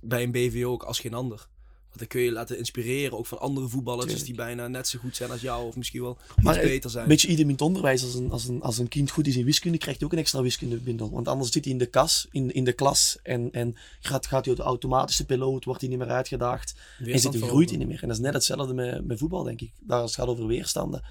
[0.00, 1.48] bij een BVO ook als geen ander.
[1.88, 4.26] Want dan kun je laten inspireren ook van andere voetballers Tuurlijk.
[4.26, 7.02] die bijna net zo goed zijn als jou of misschien wel Maar het- beter zijn.
[7.02, 8.02] Een beetje idem in het onderwijs.
[8.02, 10.20] Als een, als, een, als een kind goed is in wiskunde, krijgt hij ook een
[10.22, 11.10] extra wiskundebundel.
[11.10, 14.44] Want anders zit hij in de, kas, in, in de klas en, en gaat, gaat
[14.44, 16.74] hij de automatische piloot, wordt hij niet meer uitgedaagd.
[16.98, 18.02] En zit hij, groeit hij niet meer.
[18.02, 19.70] En dat is net hetzelfde met, met voetbal, denk ik.
[19.80, 21.02] Daar als het gaat over weerstanden.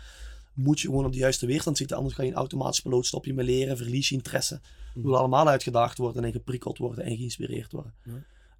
[0.54, 3.26] Moet je gewoon op de juiste weerstand zitten, anders ga je een automatisch piloot, stop
[3.26, 4.60] je met leren, verlies je interesse.
[4.94, 7.94] We willen allemaal uitgedaagd worden en geprikkeld worden en geïnspireerd worden.
[8.04, 8.12] Ja.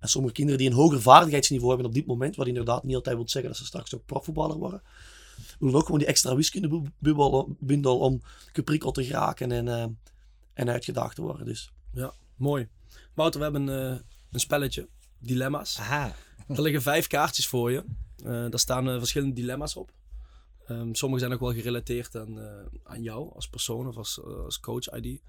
[0.08, 3.16] En sommige kinderen die een hoger vaardigheidsniveau hebben op dit moment, wat inderdaad niet altijd
[3.16, 4.82] wil zeggen dat ze straks ook profvoetballer worden,
[5.60, 8.22] willen ook gewoon die extra wiskundebundel om
[8.54, 9.86] geprikkeld te geraken en, eh,
[10.54, 11.46] en uitgedaagd te worden.
[11.46, 12.68] Dus Ja, mooi.
[13.14, 14.00] Wouter, we hebben eh,
[14.32, 14.88] een spelletje.
[15.20, 15.80] Dilemma's.
[15.80, 16.16] Aha.
[16.48, 17.84] Er liggen vijf kaartjes voor je.
[18.24, 19.92] Eh, daar staan verschillende dilemma's op.
[20.68, 24.60] Ehm, sommige zijn ook wel gerelateerd aan, eh, aan jou als persoon of als, als
[24.60, 25.22] coach ID.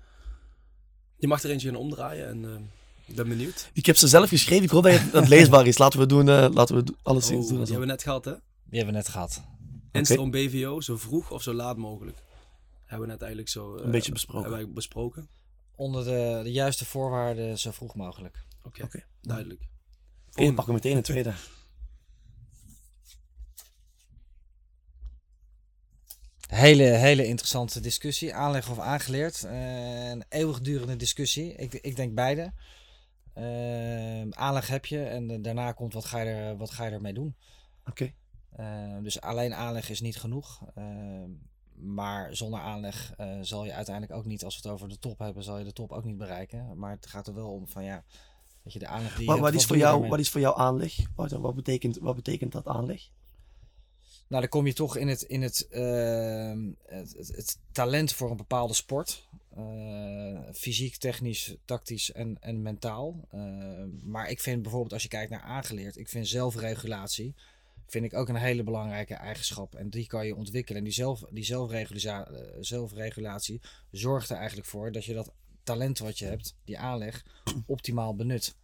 [1.17, 2.61] Je mag er eentje gaan omdraaien en eh,
[3.09, 3.71] ik ben benieuwd.
[3.73, 4.64] Ik heb ze zelf geschreven.
[4.64, 5.79] Ik hoop dat het, leesbaar is.
[5.79, 7.40] Laten we doen, eh, laten we alles Oh, doen.
[7.49, 8.33] die hebben we net gehad hè?
[8.33, 9.42] Die hebben we net gehad.
[9.92, 12.18] Instroom BVO, zo vroeg of zo laat mogelijk.
[12.85, 14.42] Hebben we net eigenlijk zo eh, Een beetje besproken.
[14.49, 15.29] Hebben wij besproken.
[15.75, 18.44] Onder de, de juiste voorwaarden zo vroeg mogelijk.
[18.62, 19.05] Oké, Oké.
[19.23, 19.61] duidelijk.
[20.31, 21.33] Oké, pakken we meteen een tweede.
[26.49, 28.35] Hele, hele interessante discussie.
[28.35, 29.44] Aanleg of aangeleerd.
[29.44, 31.55] Eh, een eeuwigdurende discussie.
[31.55, 32.53] Ik, ik denk beide.
[33.38, 37.12] Eh, aanleg heb je en daarna komt wat ga je, er, wat ga je ermee
[37.12, 37.37] doen.
[37.85, 38.12] Oké.
[38.51, 40.62] Eh, dus alleen aanleg is niet genoeg.
[40.74, 40.85] Eh,
[41.74, 45.18] maar zonder aanleg eh, zal je uiteindelijk ook niet, als we het over de top
[45.18, 46.79] hebben, zal je de top ook niet bereiken.
[46.79, 48.05] Maar het gaat er wel om van ja,
[48.62, 50.96] weet je, de aanleg die je Wat, is voor jou, wat is voor jou aanleg?
[51.14, 53.09] Wat, wat, betekent, wat betekent dat aanleg?
[54.29, 58.31] Nou, dan kom je toch in het, in het, ehm, het, het, het talent voor
[58.31, 59.29] een bepaalde sport.
[60.53, 63.27] Fysiek, technisch, tactisch en, en mentaal.
[63.31, 63.41] Eh,
[64.03, 67.35] maar ik vind bijvoorbeeld als je kijkt naar aangeleerd, ik vind zelfregulatie
[67.91, 69.75] vind ik ook een hele belangrijke eigenschap.
[69.75, 70.79] En die kan je ontwikkelen.
[70.79, 72.27] En die, zelf, die eh,
[72.61, 75.33] zelfregulatie zorgt er eigenlijk voor dat je dat
[75.63, 77.25] talent wat je hebt, die aanleg,
[77.67, 78.57] optimaal benut.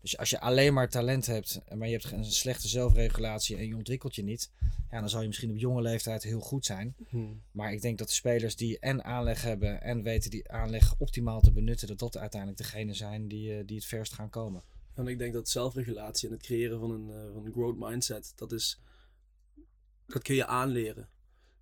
[0.00, 3.76] Dus als je alleen maar talent hebt, maar je hebt een slechte zelfregulatie en je
[3.76, 4.50] ontwikkelt je niet,
[4.90, 6.96] ja, dan zal je misschien op jonge leeftijd heel goed zijn.
[7.08, 7.42] Hmm.
[7.50, 11.40] Maar ik denk dat de spelers die en aanleg hebben en weten die aanleg optimaal
[11.40, 14.62] te benutten, dat dat uiteindelijk degene zijn die, eh, die het verst gaan komen.
[14.94, 18.32] En ik denk dat zelfregulatie en het creëren van een, eh, van een growth mindset,
[18.36, 18.80] dat is,
[20.06, 21.08] dat kun je aanleren.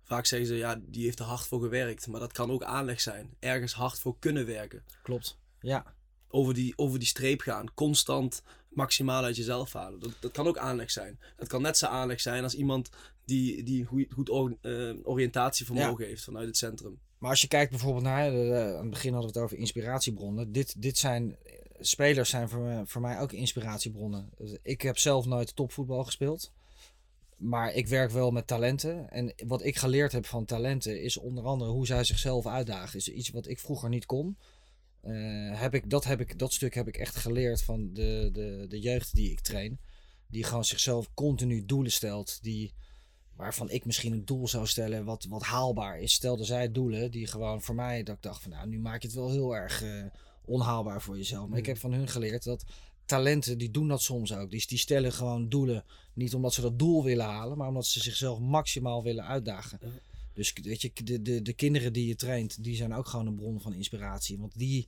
[0.03, 3.01] Vaak zeggen ze, ja, die heeft er hard voor gewerkt, maar dat kan ook aanleg
[3.01, 3.35] zijn.
[3.39, 4.83] Ergens hard voor kunnen werken.
[5.01, 5.37] Klopt.
[5.59, 5.95] Ja,
[6.29, 9.99] Over die, over die streep gaan, constant maximaal uit jezelf halen.
[9.99, 11.19] Dat, dat kan ook aanleg zijn.
[11.37, 12.89] Dat kan net zo aanleg zijn als iemand
[13.25, 16.99] die, die goed, goed or- eh, oriëntatievermogen heeft vanuit het centrum.
[17.17, 19.57] Maar als je kijkt bijvoorbeeld naar, de, de- aan het begin hadden we het over
[19.57, 20.51] inspiratiebronnen.
[20.51, 21.37] Dit, dit zijn,
[21.79, 24.29] spelers zijn voor, me- voor mij ook inspiratiebronnen.
[24.63, 26.51] Ik heb zelf nooit topvoetbal gespeeld.
[27.37, 29.09] Maar ik werk wel met talenten.
[29.09, 32.97] En wat ik geleerd heb van talenten is onder andere hoe zij zichzelf uitdagen.
[32.99, 34.37] Is iets wat ik vroeger niet kon.
[35.01, 38.65] Eh, heb ik, dat, heb ik, dat stuk heb ik echt geleerd van de, de,
[38.69, 39.79] de jeugd die ik train.
[40.27, 42.39] Die gewoon zichzelf continu doelen stelt.
[42.41, 42.73] Die,
[43.35, 46.13] waarvan ik misschien een doel zou stellen wat, wat haalbaar is.
[46.13, 49.07] Stelden zij doelen die gewoon voor mij, dat ik dacht van nou, nu maak je
[49.07, 50.05] het wel heel erg eh,
[50.45, 51.47] onhaalbaar voor jezelf.
[51.47, 52.63] Maar ik heb van hun geleerd dat
[53.05, 54.51] talenten, die doen dat soms ook.
[54.51, 55.83] Die, die stellen gewoon doelen,
[56.13, 59.79] niet omdat ze dat doel willen halen, maar omdat ze zichzelf maximaal willen uitdagen.
[60.37, 63.35] Dus weet je, de, de, de kinderen die je traint, die zijn ook gewoon een
[63.35, 64.37] bron van inspiratie.
[64.37, 64.87] Want die,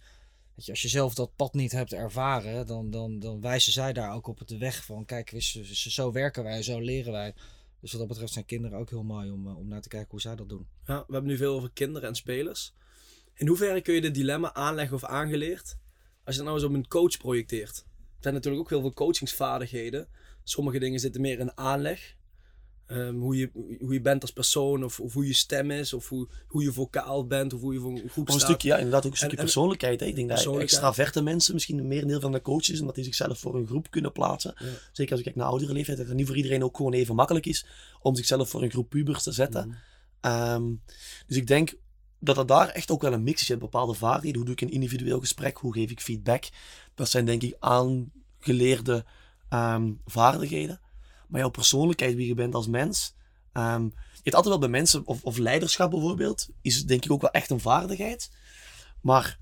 [0.68, 4.28] als je zelf dat pad niet hebt ervaren, dan, dan, dan wijzen zij daar ook
[4.28, 5.34] op de weg van, kijk,
[5.72, 7.34] zo werken wij, zo leren wij.
[7.80, 10.10] Dus wat dat betreft zijn kinderen ook heel mooi om, eh, om naar te kijken
[10.12, 10.68] hoe zij dat doen.
[10.86, 12.74] Ja, we hebben nu veel over kinderen en spelers.
[13.34, 15.78] In hoeverre kun je dit dilemma aanleggen of aangeleerd
[16.24, 17.78] als je dat nou eens op een coach projecteert?
[17.78, 20.08] Er zijn natuurlijk ook heel veel coachingsvaardigheden.
[20.44, 22.16] Sommige dingen zitten meer in aanleg.
[22.90, 23.50] Ehm, hoe, je,
[23.80, 26.74] hoe je bent als persoon, of, of hoe je stem is, of hoe, hoe je
[26.74, 28.50] vocaal bent, of hoe je voor een groep Of een staat.
[28.50, 30.00] stukje, ja, inderdaad ook een stukje En- persoonlijkheid.
[30.00, 30.06] Hè.
[30.06, 33.56] Ik denk dat extraverte mensen misschien een merendeel van de coaches, omdat die zichzelf voor
[33.56, 34.54] een groep kunnen plaatsen.
[34.58, 34.66] Ja.
[34.92, 37.16] Zeker als ik kijk naar oudere leeftijd, dat het niet voor iedereen ook gewoon even
[37.16, 37.66] makkelijk is
[38.02, 39.68] om zichzelf voor een groep pubers te zetten.
[39.68, 39.78] Mhm.
[40.22, 40.64] Ehm,
[41.28, 41.74] dus ik denk
[42.20, 43.48] dat er daar echt ook wel een mix is.
[43.48, 44.38] Je hebt bepaalde vaardigheden.
[44.38, 45.58] Hoe doe ik een individueel gesprek?
[45.58, 46.44] Hoe geef ik feedback?
[46.96, 49.06] Dat zijn denk ik aangeleerde
[49.50, 50.80] ehm, vaardigheden.
[51.30, 53.14] Maar jouw persoonlijkheid, wie je bent als mens.
[53.54, 57.22] ehm, je hebt altijd wel bij mensen, of, of leiderschap bijvoorbeeld, is denk ik ook
[57.22, 58.32] wel echt een vaardigheid.
[59.02, 59.40] Maar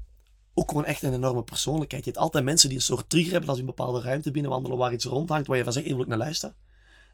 [0.53, 2.03] ook gewoon echt een enorme persoonlijkheid.
[2.05, 4.77] Je hebt altijd mensen die een soort trigger hebben als je een bepaalde ruimte binnenwandelen
[4.77, 6.55] waar iets rondhangt, waar je van zegt, hier wil ik naar luisteren.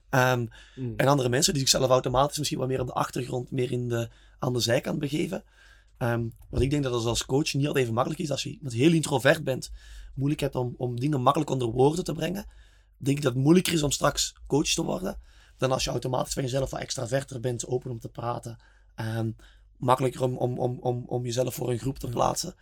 [0.10, 0.94] Ehm, Mm.
[0.98, 4.10] en andere mensen die zichzelf automatisch misschien wat meer op de achtergrond, meer in de,
[4.40, 5.44] aan de zijkant begeven.
[5.98, 8.32] Ehm wat ik denk dat het als coach niet altijd even makkelijk is.
[8.32, 9.72] Als je iemand heel introvert bent,
[10.16, 12.46] moeilijk hebt om, om dingen makkelijk onder woorden te brengen.
[12.98, 15.18] Denk ik dat het moeilijker is om straks coach te worden.
[15.58, 18.58] Dan als je automatisch van jezelf wat extraverter bent, open om te praten.
[18.96, 19.32] Ehm,
[19.78, 22.56] makkelijker om, om, om, om, om jezelf voor een groep te plaatsen.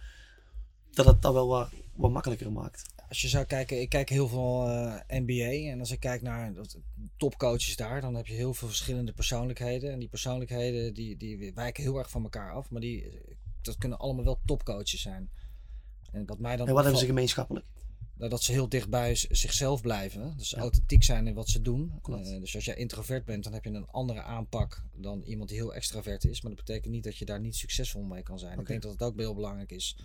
[0.92, 2.90] Dat het dat wel wat, wat makkelijker maakt.
[3.08, 6.54] Als je zou kijken, ik kijk heel veel eh, NBA en als ik kijk naar
[7.18, 9.92] topcoaches daar, dan heb je heel veel verschillende persoonlijkheden.
[9.92, 13.22] En die persoonlijkheden die, die wijken heel erg van elkaar af, maar die,
[13.62, 15.30] dat kunnen allemaal wel topcoaches zijn.
[16.12, 17.66] En wat mij dan En wat hebben ze gemeenschappelijk?
[18.22, 20.34] Nou, dat ze heel dicht bij z- zichzelf blijven.
[20.38, 20.58] Dus Ja.
[20.58, 21.92] authentiek zijn in wat ze doen.
[22.04, 25.58] Eh, dus als jij introvert bent, dan heb je een andere aanpak dan iemand die
[25.58, 26.42] heel extravert is.
[26.42, 28.60] Maar dat betekent niet dat je daar niet succesvol mee kan zijn.
[28.60, 29.98] Ik denk dat het ook heel belangrijk is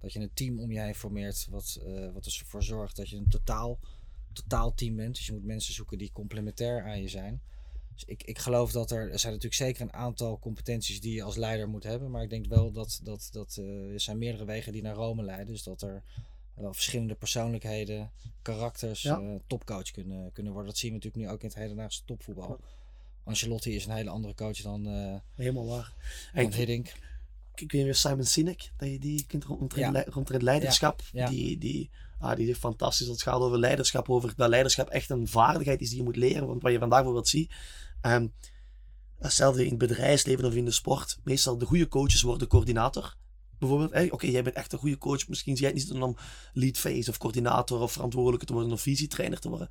[0.00, 1.46] dat je een team om je heen formeert.
[1.50, 3.78] Wat, eh, wat ervoor zorgt dat je een totaal,
[4.32, 5.14] totaal team bent.
[5.16, 7.42] Dus je moet mensen zoeken die complementair aan je zijn.
[7.94, 11.22] Dus ik, ik geloof dat er, er zijn natuurlijk zeker een aantal competenties die je
[11.22, 12.10] als leider moet hebben.
[12.10, 15.22] Maar ik denk wel dat, dat, dat eh, er zijn meerdere wegen die naar Rome
[15.22, 15.46] leiden.
[15.46, 16.02] Dus dat er
[16.72, 18.10] verschillende persoonlijkheden,
[18.42, 19.20] karakters, Ja.
[19.20, 20.70] eh, topcoach kunnen, kunnen worden.
[20.70, 22.60] Dat zien we natuurlijk nu ook in het hedendaagse topvoetbal.
[23.24, 25.94] Ancelotti is een hele andere coach dan, eh Helemaal waar.
[26.34, 26.92] dan ik, Hiddink.
[27.54, 31.02] ik weet weer Simon Sinek, dat je die kunt rond leiderschap.
[31.12, 33.06] Die, die, ah, die is fantastisch.
[33.06, 36.16] Dat het gaat over leiderschap, over dat leiderschap echt een vaardigheid is die je moet
[36.16, 36.46] leren.
[36.46, 37.52] Want wat je vandaag bijvoorbeeld ziet,
[38.00, 38.26] ehm,
[39.18, 41.18] hetzelfde in het bedrijfsleven of in de sport.
[41.24, 43.16] Meestal de goede coaches worden coördinator.
[43.60, 45.28] Bijvoorbeeld, oké, jij bent echt een goede coach.
[45.28, 46.16] Misschien zie jij het niet zitten om
[46.52, 49.68] lead phase of coördinator of verantwoordelijke te worden of visietrainer te worden.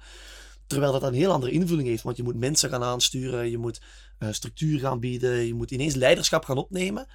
[0.67, 3.81] Terwijl dat een heel andere invulling heeft, want je moet mensen gaan aansturen, je moet
[4.17, 7.07] eh, structuur gaan bieden, je moet ineens leiderschap gaan opnemen.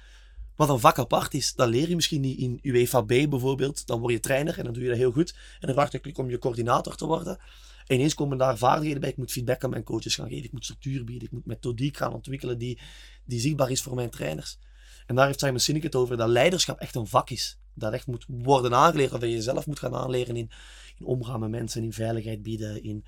[0.55, 3.87] Wat een vak apart is, dat leer je misschien niet in UEFA B bijvoorbeeld.
[3.87, 5.35] Dan word je trainer en dan doe je dat heel goed.
[5.59, 7.37] En dan vraag je om je coördinator te worden.
[7.87, 9.09] En ineens komen daar vaardigheden bij.
[9.09, 10.43] Ik moet feedback aan mijn coaches gaan geven.
[10.43, 11.27] Ik moet structuur bieden.
[11.27, 12.79] Ik moet methodiek gaan ontwikkelen die,
[13.25, 14.57] die zichtbaar is voor mijn trainers.
[15.05, 17.57] En daar heeft Simon Sinek het over dat leiderschap echt een vak is.
[17.73, 19.13] Dat echt moet worden aangeleerd.
[19.13, 20.49] Of dat je jezelf moet gaan aanleren in,
[20.97, 22.83] in omgaan met mensen, in veiligheid bieden.
[22.83, 23.05] In...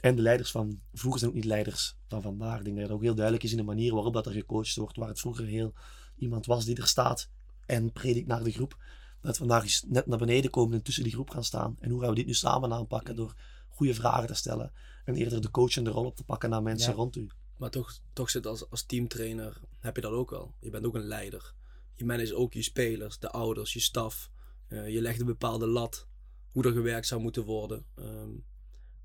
[0.00, 2.58] En de leiders van vroeger zijn ook niet leiders van vandaag.
[2.58, 4.76] Ik denk dat het ook heel duidelijk is in de manier waarop dat er gecoacht
[4.76, 4.96] wordt.
[4.96, 5.72] Waar het vroeger heel
[6.16, 7.28] iemand was die er staat
[7.66, 8.76] en predikt naar de groep.
[9.20, 11.76] Dat vandaag is net naar beneden komen en tussen die groep gaan staan.
[11.80, 13.34] En hoe gaan we dit nu samen aanpakken door
[13.68, 14.72] goede vragen te stellen.
[15.04, 16.96] En eerder de coachende rol op te pakken naar mensen Ja.
[16.96, 17.28] rond u.
[17.58, 20.54] Maar toch, toch zit als, als teamtrainer, heb je dat ook wel.
[20.60, 21.54] Je bent ook een leider.
[21.94, 24.30] Je managt ook je spelers, de ouders, je staf.
[24.68, 26.06] Eh, je legt een bepaalde lat,
[26.48, 27.86] hoe er gewerkt zou moeten worden.
[27.94, 28.30] Ehm,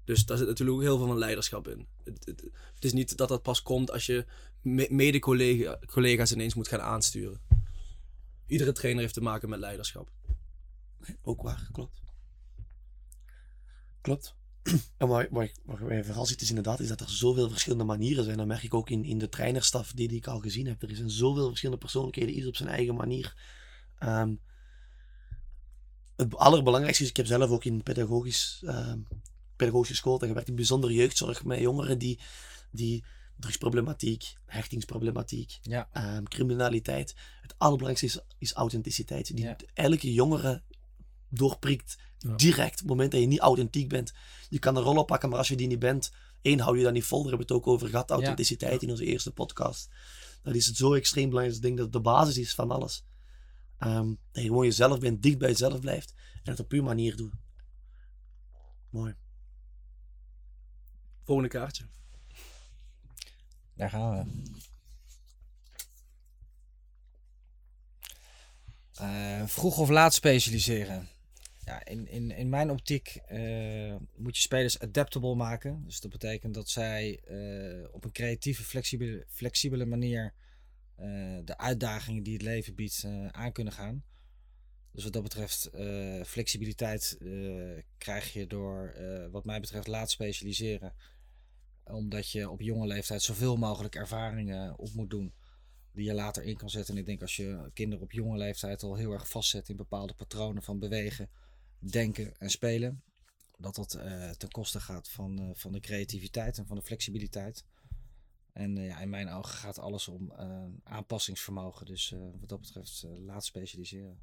[0.04, 1.88] dus daar zit natuurlijk ook heel veel van leiderschap in.
[2.04, 4.26] Het, het, is niet dat dat pas komt als je
[4.62, 7.42] me- mede-collega's ineens moet gaan aansturen.
[8.46, 10.12] Iedere trainer heeft te maken met leiderschap.
[11.22, 12.02] Ook waar, klopt.
[14.02, 14.36] Klopt.
[14.98, 18.24] En waar, waar, waar mij vooral ziet is inderdaad is dat er zoveel verschillende manieren
[18.24, 18.38] zijn.
[18.38, 20.82] Dat merk ik ook in, in de trainerstaf die, die ik al gezien heb.
[20.82, 23.36] Er zijn zoveel verschillende persoonlijkheden, ieder op zijn eigen manier.
[24.00, 24.36] Ehm,
[26.16, 29.00] het allerbelangrijkste is, ik heb zelf ook in pedagogisch, ehm,
[29.56, 32.20] pedagogische school gewerkt, in bijzondere jeugdzorg met jongeren die,
[32.72, 33.04] die
[33.38, 35.88] drugsproblematiek, hechtingsproblematiek, Ja.
[35.92, 37.16] ehm, criminaliteit.
[37.42, 39.36] Het allerbelangrijkste is, is authenticiteit.
[39.36, 39.56] Die Ja.
[39.74, 40.62] elke jongere
[41.34, 42.36] doorprikt Ja.
[42.36, 44.14] direct op het moment dat je niet authentiek bent.
[44.50, 46.94] Je kan een rol oppakken, maar als je die niet bent, één, hou je dat
[46.94, 47.22] niet vol.
[47.22, 49.90] Daar hebben we het ook over gehad, authenticiteit in onze eerste podcast.
[50.42, 51.58] Dat is het zo extreem belangrijk.
[51.58, 53.04] Ik denk dat het de basis is van alles.
[53.78, 57.16] Ehm, dat je gewoon jezelf bent, dicht bij jezelf blijft en het op uw manier
[57.16, 57.34] doet.
[58.90, 59.16] Mooi.
[61.24, 61.86] Volgende kaartje.
[63.74, 64.52] Daar gaan we.
[68.94, 71.08] Eh, vroeg of laat specialiseren.
[71.66, 75.84] Ja, in, in, in mijn optiek eh, moet je spelers adaptable maken.
[75.86, 80.34] Dus dat betekent dat zij eh, op een creatieve, flexibele, flexibele manier
[80.96, 81.06] eh,
[81.44, 84.04] de uitdagingen die het leven biedt aan kunnen gaan.
[84.92, 85.70] Dus wat dat betreft,
[86.26, 87.18] flexibiliteit
[87.98, 88.96] krijg je door,
[89.32, 90.94] wat mij betreft, laat specialiseren
[91.84, 95.34] omdat je op jonge leeftijd zoveel mogelijk ervaringen op moet doen.
[95.92, 96.94] Die je later in kan zetten.
[96.94, 100.14] En ik denk als je kinderen op jonge leeftijd al heel erg vastzet in bepaalde
[100.14, 101.30] patronen van bewegen,
[101.92, 103.04] denken en spelen.
[103.58, 107.66] Dat dat eh, ten koste gaat van, eh, van de creativiteit en van de flexibiliteit.
[108.54, 110.34] En eh, ja, in mijn ogen gaat alles om
[110.84, 111.86] aanpassingsvermogen.
[111.86, 114.20] Dus wat dat betreft laat specialiseren.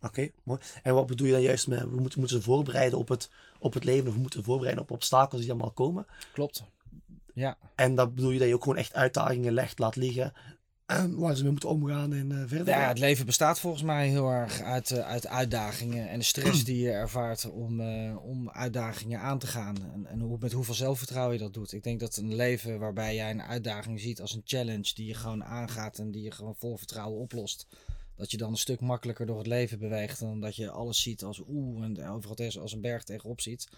[0.00, 0.60] Oké, mooi.
[0.82, 3.74] En wat bedoel je dan juist met, we moeten, moeten ze voorbereiden op het, op
[3.74, 6.06] het leven, of we moeten voorbereiden op obstakels die allemaal komen.
[6.32, 6.64] Klopt.
[7.34, 10.32] Ja, En dat bedoel je dat je ook gewoon echt uitdagingen legt, laat liggen,
[11.16, 12.68] waar ze mee moeten omgaan en eh, verder.
[12.68, 16.64] Ja, het leven bestaat volgens mij heel erg uit, eh, uit uitdagingen en de stress
[16.64, 19.76] die je ervaart om, eh, om uitdagingen aan te gaan.
[19.92, 21.72] En, en hoe, met hoeveel zelfvertrouwen je dat doet.
[21.72, 25.14] Ik denk dat een leven waarbij jij een uitdaging ziet als een challenge die je
[25.14, 27.66] gewoon aangaat en die je gewoon vol vertrouwen oplost.
[28.14, 31.24] Dat je dan een stuk makkelijker door het leven beweegt dan dat je alles ziet
[31.24, 33.68] als oeh en overal als een berg tegenop ziet.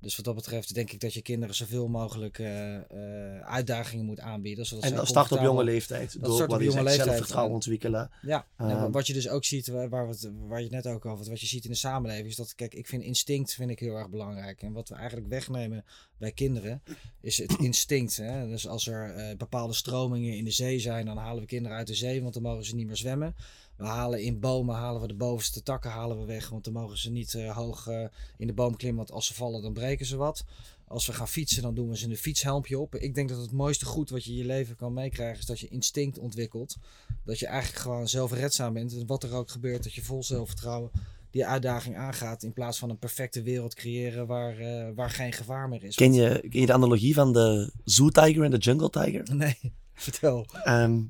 [0.00, 4.20] Dus wat dat betreft denk ik dat je kinderen zoveel mogelijk eh, eh, uitdagingen moet
[4.20, 4.66] aanbieden.
[4.66, 6.12] Zodat en dat start op jonge leeftijd.
[6.12, 7.06] Dat door op wat jonge leeftijd.
[7.06, 8.10] zelfvertrouwen ontwikkelen.
[8.22, 8.80] Ja, en Ehm.
[8.80, 11.28] wa- wat je dus ook ziet, waar, het- waar je het net ook over had,
[11.28, 13.94] wat je ziet in de samenleving, is dat, kijk, ik vind instinct vind ik heel
[13.96, 14.62] erg belangrijk.
[14.62, 15.84] En wat we eigenlijk wegnemen
[16.18, 16.82] bij kinderen,
[17.20, 18.16] is het instinct.
[18.16, 18.48] Hè?
[18.48, 21.86] Dus als er eh, bepaalde stromingen in de zee zijn, dan halen we kinderen uit
[21.86, 23.34] de zee, want dan mogen ze niet meer zwemmen.
[23.78, 26.98] We halen in bomen, halen we de bovenste takken halen we weg, want dan mogen
[26.98, 28.04] ze niet eh, hoog eh,
[28.36, 30.44] in de boom klimmen, want als ze vallen, dan breken ze wat.
[30.86, 32.94] Als we gaan fietsen, dan doen we ze een fietshelmpje op.
[32.94, 35.60] Ik denk dat het mooiste goed wat je in je leven kan meekrijgen, is dat
[35.60, 36.76] je instinct ontwikkelt.
[37.24, 38.92] Dat je eigenlijk gewoon zelfredzaam bent.
[38.92, 40.90] En wat er ook gebeurt, dat je vol zelfvertrouwen
[41.30, 42.42] die uitdaging aangaat.
[42.42, 45.94] In plaats van een perfecte wereld creëren waar, eh, waar geen gevaar meer is.
[45.94, 49.26] Ken je, ken je de analogie van de Zoo Tiger en de Jungle Tiger?
[49.34, 49.58] Nee,
[49.94, 50.46] vertel.
[50.64, 51.00] Ehm,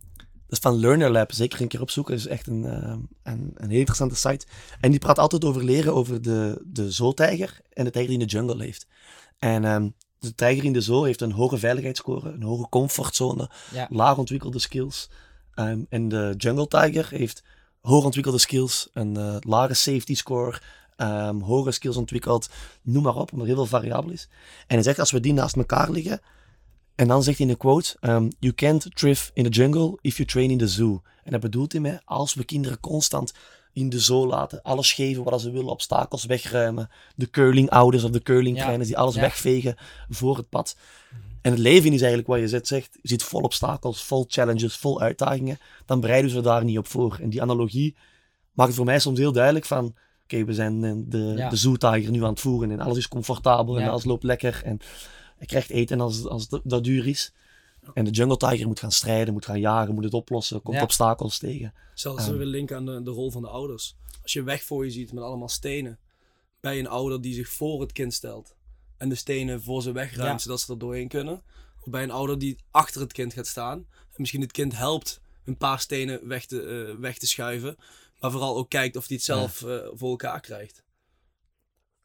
[0.48, 1.32] dat is van Learner Lab.
[1.32, 2.16] Zeker een keer opzoeken.
[2.16, 4.46] Dat is echt een, ehm, een, een heel interessante site.
[4.80, 8.26] En die praat altijd over leren over de, de zootijger en de tijger die in
[8.26, 8.86] de jungle leeft.
[9.38, 9.88] En ehm,
[10.18, 13.86] de tijger in de zoo heeft een hoge veiligheidsscore, een hoge comfortzone, Ja.
[13.90, 15.10] laag ontwikkelde skills.
[15.54, 17.42] Ehm, en de jungle tiger heeft
[17.80, 20.60] hoog ontwikkelde skills, een eh, lage safety score,
[20.96, 22.48] ehm, hoge skills ontwikkeld,
[22.82, 24.28] noem maar op, omdat er heel veel variabel is.
[24.66, 26.20] En hij zegt, als we die naast elkaar leggen,
[26.98, 30.16] en dan zegt hij in de quote, um, you can't thrive in the jungle if
[30.16, 31.02] you train in the zoo.
[31.24, 33.32] En dat bedoelt hij mee, als we kinderen constant
[33.72, 38.22] in de zoo laten, alles geven wat ze willen, obstakels wegruimen, de curling-ouders of de
[38.22, 39.20] curling-trainers die alles ja.
[39.20, 39.76] wegvegen
[40.08, 40.76] voor het pad.
[41.42, 45.00] En het leven is eigenlijk wat je zet zegt, zit vol obstakels, vol challenges, vol
[45.00, 47.18] uitdagingen, dan bereiden we daar niet op voor.
[47.20, 47.96] En die analogie
[48.52, 49.94] maakt het voor mij soms heel duidelijk van,
[50.24, 51.48] oké, we zijn eh, de, Ja.
[51.48, 53.88] de nu aan het voeren en alles is comfortabel en Ja.
[53.88, 54.80] alles loopt lekker en
[55.38, 57.32] je krijgt eten als, als dat, dat duur is.
[57.94, 60.82] En de jungle tiger moet gaan strijden, moet gaan jagen, moet het oplossen, komt Ja.
[60.82, 61.74] obstakels tegen.
[61.94, 62.30] Zelfs Ehm.
[62.32, 63.96] we willen linken aan de, de rol van de ouders.
[64.22, 65.98] Als je weg voor je ziet met allemaal stenen,
[66.60, 68.54] bij een ouder die zich voor het kind stelt
[68.96, 70.38] en de stenen voor ze wegruimt Ja.
[70.38, 71.42] zodat ze er doorheen kunnen.
[71.80, 75.20] Of bij een ouder die achter het kind gaat staan en misschien het kind helpt
[75.44, 77.76] een paar stenen weg te, eh, weg te schuiven,
[78.20, 80.82] maar vooral ook kijkt of hij het zelf eh, voor elkaar krijgt.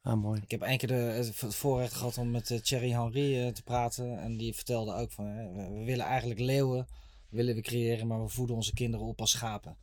[0.03, 0.41] Ah, mooi.
[0.43, 3.63] Ik heb één keer de, het voorrecht gehad om met eh, Thierry Henry eh, te
[3.63, 4.19] praten.
[4.19, 6.87] En die vertelde ook van, hè, we, willen eigenlijk leeuwen
[7.33, 9.75] willen we creëren, maar we voeden onze kinderen op als schapen.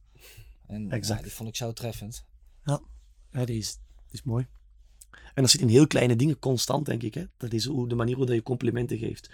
[0.67, 1.19] En Exact.
[1.19, 2.25] ja, die vond ik zo treffend.
[2.65, 2.81] Ja,
[3.45, 4.47] die is, die is mooi.
[5.11, 7.15] En dat zit in heel kleine dingen constant, denk ik.
[7.15, 7.25] Hè?
[7.37, 9.31] Dat is hoe, de manier hoe dat je complimenten geeft.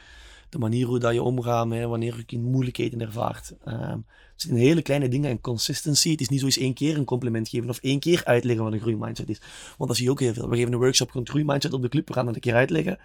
[0.56, 3.52] De manier hoe dat je omgaat met wanneer je moeilijkheden ervaart.
[3.64, 6.10] Ehm, het zit in hele kleine dingen en consistency.
[6.10, 8.72] Het is niet zo eens één keer een compliment geven of één keer uitleggen wat
[8.72, 9.40] een groeimindset is.
[9.76, 10.48] Want dat zie je ook heel veel.
[10.48, 12.08] We geven een workshop rond groeimindset op de club.
[12.08, 12.98] We gaan dat een keer uitleggen.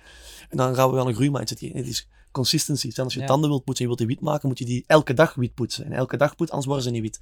[0.49, 1.77] En dan gaan we wel een groeimindset geven.
[1.77, 2.91] Het is consistency.
[2.91, 3.25] Stel, als je Ja.
[3.25, 5.53] tanden wilt poetsen en je wilt die wit maken, moet je die elke dag wit
[5.53, 5.85] poetsen.
[5.85, 7.21] En elke dag poetsen, anders worden ze niet wit.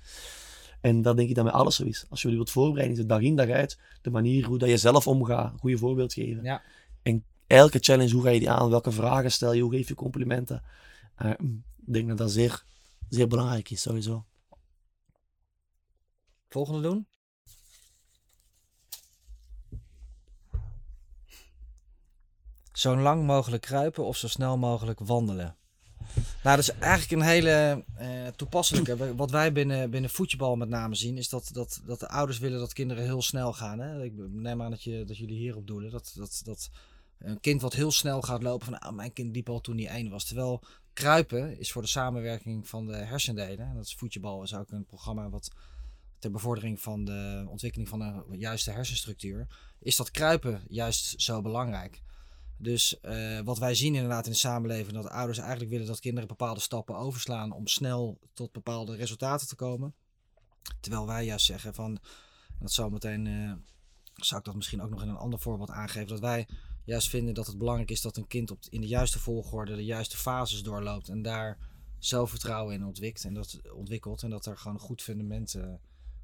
[0.82, 2.06] En dat denk ik dat met alles zo is.
[2.10, 3.80] Als je je wilt voorbereiden, is het dag in, dag uit.
[4.02, 5.54] De manier hoe dat je zelf omgaat.
[5.60, 6.44] Goede voorbeeld geven.
[6.44, 6.62] Ja.
[7.04, 8.70] En elke challenge, hoe ga je die aan?
[8.70, 9.62] Welke vragen stel je?
[9.62, 10.64] Hoe geef je complimenten?
[11.16, 11.30] Eh,
[11.86, 12.64] ik denk dat dat zeer,
[13.10, 14.26] zeer belangrijk is, sowieso.
[16.50, 17.08] Volgende doen?
[22.74, 25.58] Zo lang mogelijk kruipen of zo snel mogelijk wandelen.
[26.44, 29.16] Nou, dat is eigenlijk een hele eh, toepasselijke.
[29.16, 32.60] Wat wij binnen, binnen voetbal met name zien, is dat, dat, dat de ouders willen
[32.60, 33.80] dat kinderen heel snel gaan.
[33.80, 34.04] Hè?
[34.04, 35.92] Ik neem aan dat, je, dat jullie hierop doelen.
[35.92, 36.70] Dat, dat, dat
[37.20, 39.88] een kind wat heel snel gaat lopen van ah, mijn kind liep al toen hij
[39.88, 40.26] één was.
[40.26, 40.64] Terwijl
[40.94, 43.68] kruipen is voor de samenwerking van de hersendelen.
[43.68, 45.52] En dat is voetbal is ook een programma wat
[46.20, 49.48] ter bevordering van de ontwikkeling van een juiste hersenstructuur,
[49.80, 52.02] is dat kruipen juist zo belangrijk.
[52.58, 56.28] Dus eh, wat wij zien inderdaad in de samenleving, dat ouders eigenlijk willen dat kinderen
[56.28, 59.94] bepaalde stappen overslaan om snel tot bepaalde resultaten te komen.
[60.80, 62.00] Terwijl wij juist zeggen van,
[62.60, 63.54] dat zou meteen, eh,
[64.14, 66.48] zou ik dat misschien ook nog in een ander voorbeeld aangeven, dat wij
[66.84, 69.86] juist vinden dat het belangrijk is dat een kind op, in de juiste volgorde de
[69.86, 71.58] juiste fases doorloopt en daar
[71.98, 75.74] zelfvertrouwen in ontwikkelt en dat, ontwikkelt en dat er gewoon een goed fundament, eh,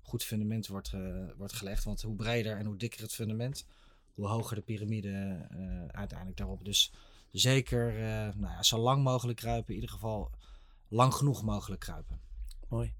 [0.02, 1.84] goed fundament wordt, eh, wordt gelegd.
[1.84, 3.66] Want hoe breder en hoe dikker het fundament,
[4.16, 6.66] hoe hoger de piramide eh, uiteindelijk daarop.
[6.66, 6.92] Dus
[7.32, 10.32] zeker eh, nou ja, zo lang mogelijk kruipen, in ieder geval
[10.88, 12.20] lang genoeg mogelijk kruipen.
[12.68, 12.94] Mooi.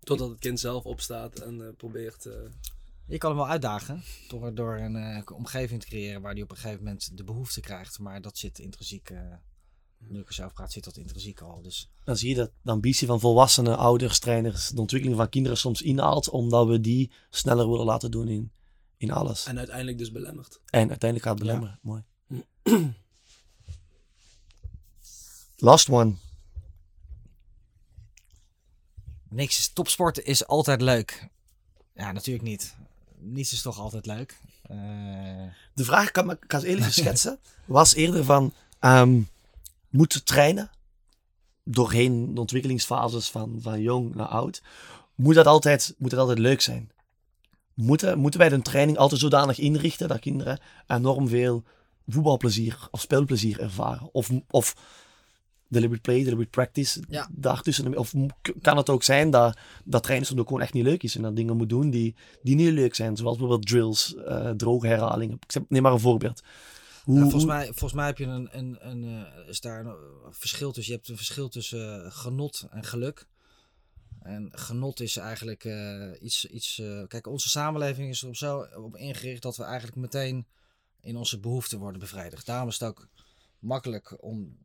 [0.00, 2.28] Totdat het kind zelf opstaat en eh, probeert.
[3.06, 6.50] Je kan hem wel uitdagen door, door een eh, omgeving te creëren waar hij op
[6.50, 7.98] een gegeven moment de behoefte krijgt.
[7.98, 9.18] Maar dat zit intrinsiek, eh
[10.08, 11.62] nu ik er zelf praat, zit dat intrinsiek al.
[11.62, 15.58] Dus Dan zie je dat de ambitie van volwassenen, ouders, trainers, de ontwikkeling van kinderen
[15.58, 18.52] soms inhaalt, omdat we die sneller willen laten doen in,
[18.96, 19.44] in alles.
[19.44, 20.60] En, en uiteindelijk dus belemmert.
[20.70, 21.78] uiteindelijk gaat het belemmeren.
[21.82, 22.04] Mooi.
[25.56, 26.14] Last one.
[29.28, 31.28] niks is topsporten is altijd leuk.
[31.94, 32.76] Ja, natuurlijk niet.
[33.20, 34.38] Niets is toch altijd leuk.
[34.62, 34.76] Eh,
[35.74, 39.20] De vraag, kan, ik ze eerlijk schetsen, was eerder van, ehm
[39.90, 40.70] moet trainen
[41.64, 44.62] doorheen de ontwikkelingsfases van, van jong naar oud,
[45.14, 46.90] moet dat altijd, moet dat altijd leuk zijn?
[47.74, 51.64] Moeten, moeten wij de training altijd zodanig inrichten dat kinderen enorm veel
[52.06, 54.08] voetbalplezier of spelplezier ervaren?
[54.12, 54.76] Of, of
[55.70, 57.28] deliberate play, deliberate practice, Ja.
[57.32, 57.98] daartussen?
[57.98, 58.14] Of
[58.62, 61.22] kan het ook zijn dat, dat trainen soms ook gewoon echt niet leuk is en
[61.22, 65.38] dat dingen moet doen die, die niet leuk zijn, zoals bijvoorbeeld drills, eh droge herhalingen.
[65.46, 66.42] Ik Neem maar een voorbeeld.
[67.04, 69.92] Hoe, volgens, mij, volgens mij heb je een, een, een, eh, is daar een, eh,
[70.30, 70.92] verschil tussen.
[70.92, 73.26] Je hebt een verschil tussen genot en geluk.
[74.22, 75.68] En genot is eigenlijk
[76.20, 76.46] iets.
[76.46, 80.46] iets kijk, onze samenleving is er op zo op ingericht dat we eigenlijk meteen
[81.00, 82.46] in onze behoeften worden bevredigd.
[82.46, 83.08] Daarom is het ook
[83.58, 84.56] makkelijk om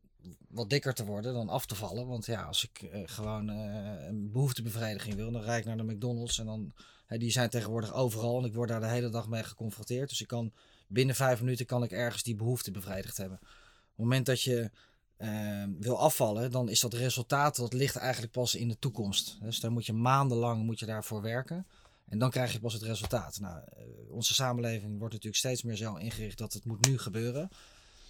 [0.48, 2.06] wat dikker te worden dan af te vallen.
[2.06, 5.92] Want ja, als ik eh, gewoon eh, een behoeftebevrediging wil, dan rijd ik naar de
[5.92, 6.38] McDonald's.
[6.38, 6.72] En dan,
[7.08, 10.08] die zijn tegenwoordig overal en ik word daar de hele dag mee geconfronteerd.
[10.08, 10.52] Dus ik kan
[10.86, 13.38] binnen vijf minuten kan ik ergens die behoefte bevredigd hebben.
[13.40, 13.46] Op
[13.86, 14.70] het moment dat je
[15.16, 19.38] eh, wil afvallen, dan is dat resultaat, dat ligt eigenlijk pas in de toekomst.
[19.42, 21.66] Dus daar moet je maandenlang moet je daarvoor werken.
[22.08, 23.40] En dan krijg je pas het resultaat.
[23.40, 27.48] Nou, eh, onze samenleving wordt natuurlijk steeds meer zo ingericht dat het moet nu gebeuren.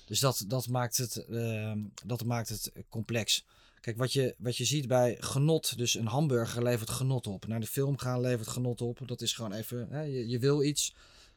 [0.06, 3.44] Dus dat, dat, maakt, het, ehm, dat maakt het complex.
[3.80, 7.46] Kijk, wat je, wat je ziet bij genot, dus een hamburger levert genot op.
[7.46, 9.00] Naar de film gaan levert genot op.
[9.06, 10.94] Dat is gewoon even, hè, je, wil iets,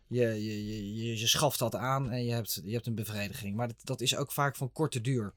[0.07, 3.55] je, je, je, je, schaft dat aan en je hebt, je hebt een bevrediging.
[3.55, 5.33] Maar dat, dat is ook vaak van korte duur.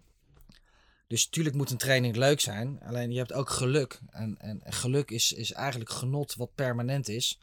[1.06, 2.80] Dus natuurlijk moet een training leuk zijn.
[2.82, 4.00] Alleen je hebt ook geluk.
[4.10, 7.38] En, en, en geluk is, is eigenlijk genot wat permanent is.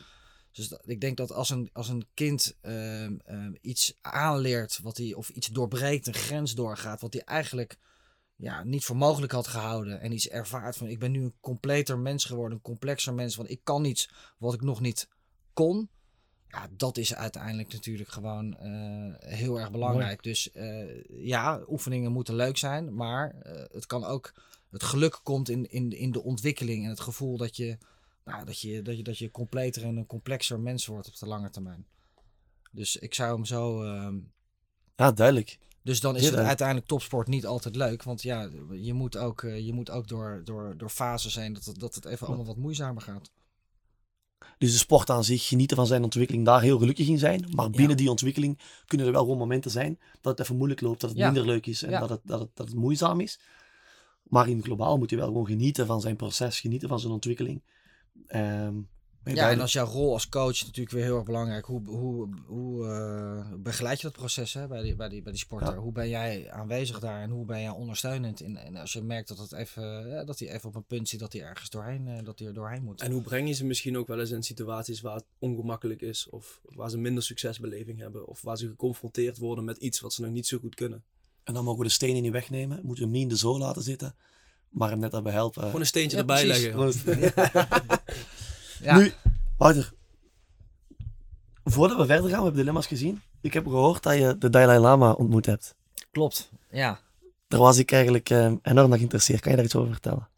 [0.51, 4.97] Dus dat- ik denk dat als een, als een kind ehm, ehm, iets aanleert, wat
[4.97, 7.77] hij, of iets doorbreekt, een grens doorgaat, wat hij eigenlijk
[8.35, 9.99] ja, niet voor mogelijk had gehouden.
[10.01, 13.49] En iets ervaart van ik ben nu een completer mens geworden, een complexer mens, want
[13.49, 15.07] ik kan iets wat ik nog niet
[15.53, 15.89] kon.
[16.47, 20.23] Ja, dat is uiteindelijk natuurlijk gewoon eh, heel erg belangrijk.
[20.23, 24.33] Dus eh, ja, oefeningen moeten leuk zijn, maar eh, het kan ook,
[24.71, 27.77] het geluk komt in, in, in de ontwikkeling en het gevoel dat je,
[28.29, 31.25] nou, dat je, dat je, dat je completer en een complexer mens wordt op de
[31.27, 31.85] lange termijn.
[32.71, 33.83] Dus ik zou hem zo.
[33.83, 34.17] ehm,
[34.95, 35.59] Ja, duidelijk.
[35.83, 38.03] dus dan is het uiteindelijk topsport niet altijd leuk.
[38.03, 41.65] Want ja, je moet ook, eh, je moet ook door, door, door fases heen dat
[41.65, 43.31] het, dat het even allemaal wat moeizamer gaat.
[44.57, 47.45] Dus de sport aan zich, genieten van zijn ontwikkeling, daar heel gelukkig in zijn.
[47.55, 47.95] Maar binnen Ja.
[47.95, 51.19] die ontwikkeling kunnen er wel gewoon momenten zijn dat het even moeilijk loopt, dat het
[51.19, 51.25] Ja.
[51.25, 53.39] minder leuk is en dat, het, dat, het, dat het moeizaam is.
[54.23, 57.61] Maar in globaal moet je wel gewoon genieten van zijn proces, genieten van zijn ontwikkeling.
[58.27, 58.77] Ehm,
[59.23, 61.65] Ja, en als jouw rol als coach natuurlijk weer heel erg belangrijk.
[61.65, 65.41] Hoe, hoe, hoe eh, begeleid je dat proces hè, bij, die, bij, die, bij die
[65.41, 65.73] sporter?
[65.73, 65.79] Ja.
[65.79, 68.41] Hoe ben jij aanwezig daar en hoe ben jij ondersteunend?
[68.41, 71.09] In, en als je merkt dat, het even, eh, dat hij even op een punt
[71.09, 73.01] zit dat hij ergens doorheen, eh, dat hij er doorheen moet.
[73.01, 76.29] En hoe breng je ze misschien ook wel eens in situaties waar het ongemakkelijk is,
[76.29, 80.21] of waar ze minder succesbeleving hebben, of waar ze geconfronteerd worden met iets wat ze
[80.21, 81.03] nog niet zo goed kunnen?
[81.43, 83.57] En dan mogen we de steen niet wegnemen, moeten we hem niet in de zo
[83.57, 84.15] laten zitten,
[84.69, 85.63] maar hem net daarbij helpen.
[85.63, 87.03] Gewoon een steentje Ja, erbij precies.
[87.05, 87.37] leggen.
[88.81, 88.97] Ja.
[88.97, 89.11] Nu,
[89.57, 89.93] Wouter,
[91.63, 93.21] voordat we verder gaan, we hebben dilemma's gezien.
[93.41, 95.75] Ik heb gehoord dat je de Dalai Lama ontmoet hebt.
[96.11, 96.99] Klopt, ja.
[97.47, 99.39] Daar was ik eigenlijk eh, enorm naar geïnteresseerd.
[99.41, 100.29] Kan je daar iets over vertellen?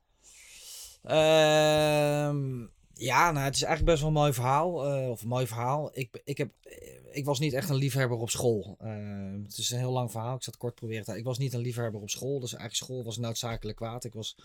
[1.03, 2.65] Ehm,
[3.01, 4.85] ja, nou, het is eigenlijk best wel een mooi verhaal.
[4.85, 5.89] eh, of een mooi verhaal.
[5.93, 6.51] Ik, ik, heb,
[7.11, 8.75] ik was niet echt een liefhebber op school.
[8.79, 10.35] Ehm, het is een heel lang verhaal.
[10.35, 12.39] Ik zat kort proberen te Ik was niet een liefhebber op school.
[12.39, 14.03] Dus eigenlijk school was noodzakelijk kwaad.
[14.03, 14.35] Ik was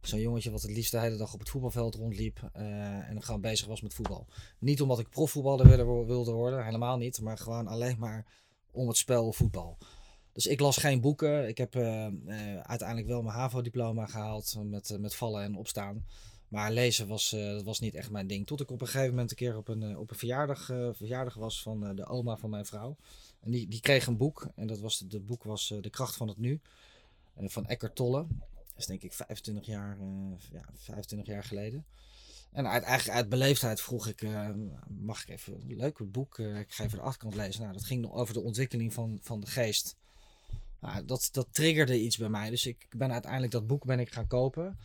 [0.00, 2.50] zo'n jongetje wat het liefst de hele dag op het voetbalveld rondliep.
[2.52, 4.26] eh, en gewoon bezig was met voetbal.
[4.58, 5.66] Niet omdat ik profvoetballer
[6.06, 6.64] wilde, worden.
[6.64, 7.20] Helemaal niet.
[7.20, 8.26] Maar gewoon alleen maar
[8.70, 9.78] om het spel voetbal.
[10.34, 11.48] Dus ik las geen boeken.
[11.48, 12.12] Ik heb eh, eh,
[12.62, 16.04] uiteindelijk wel mijn HAVO-diploma gehaald met, eh, met vallen en opstaan.
[16.48, 18.46] Maar lezen was, eh, dat was niet echt mijn ding.
[18.46, 20.88] Tot ik op een gegeven moment een keer op een, eh, op een verjaardag, eh,
[20.92, 22.96] verjaardag was van de oma van mijn vrouw.
[23.40, 24.48] En die, die kreeg een boek.
[24.54, 26.60] En dat was, het boek was De Kracht van het Nu.
[27.36, 28.26] van Eckhart Tolle.
[28.54, 29.98] Dat is denk ik 25 jaar,
[30.52, 31.84] ja, 25 jaar geleden.
[32.52, 34.26] En uit, eigenlijk uit beleefdheid vroeg ik,
[34.88, 37.60] mag ik even een leuk boek, ik ga even de achterkant lezen.
[37.60, 39.96] Nou, dat ging over de ontwikkeling van, van de geest.
[40.80, 42.50] Nou, dat, dat triggerde iets bij mij.
[42.50, 44.78] Dus ik ben uiteindelijk dat boek ben ik gaan kopen.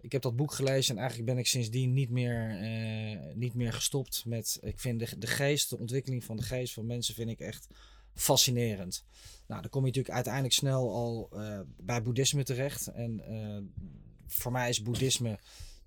[0.00, 3.72] Ik heb dat boek gelezen en eigenlijk ben ik sindsdien niet meer, eh, niet meer
[3.72, 4.58] gestopt met.
[4.62, 7.66] Ik vind de, geest, de ontwikkeling van de geest van mensen, vind ik echt
[8.14, 9.04] fascinerend.
[9.46, 12.86] Nou, dan kom je natuurlijk uiteindelijk snel al eh, bij boeddhisme terecht.
[12.86, 13.84] En eh,
[14.26, 15.38] voor mij is boeddhisme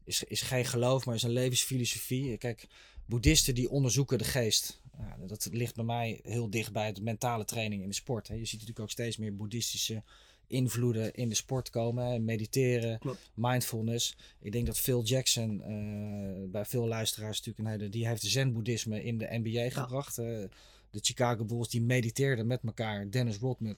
[0.04, 2.38] is, is geen geloof, maar is een levensfilosofie.
[2.38, 2.68] Kijk,
[3.06, 4.82] boeddhisten die onderzoeken de geest.
[5.28, 8.28] Dat ligt bij mij heel dicht bij de mentale training in de sport.
[8.28, 8.34] Hè.
[8.34, 10.04] Je ziet natuurlijk ook steeds meer boeddhistische
[10.50, 12.26] invloeden in de sport komen.
[12.26, 13.32] Mediteren, Klopt.
[13.34, 14.18] mindfulness.
[14.42, 19.04] Ik denk dat Phil Jackson, eh, bij veel luisteraars natuurlijk, een hele, die heeft zen-boeddhisme
[19.04, 20.18] in de NBA gebracht.
[20.18, 20.26] Eh,
[20.92, 23.10] de Chicago Bulls die mediteerden met elkaar.
[23.12, 23.78] Dennis Rodman,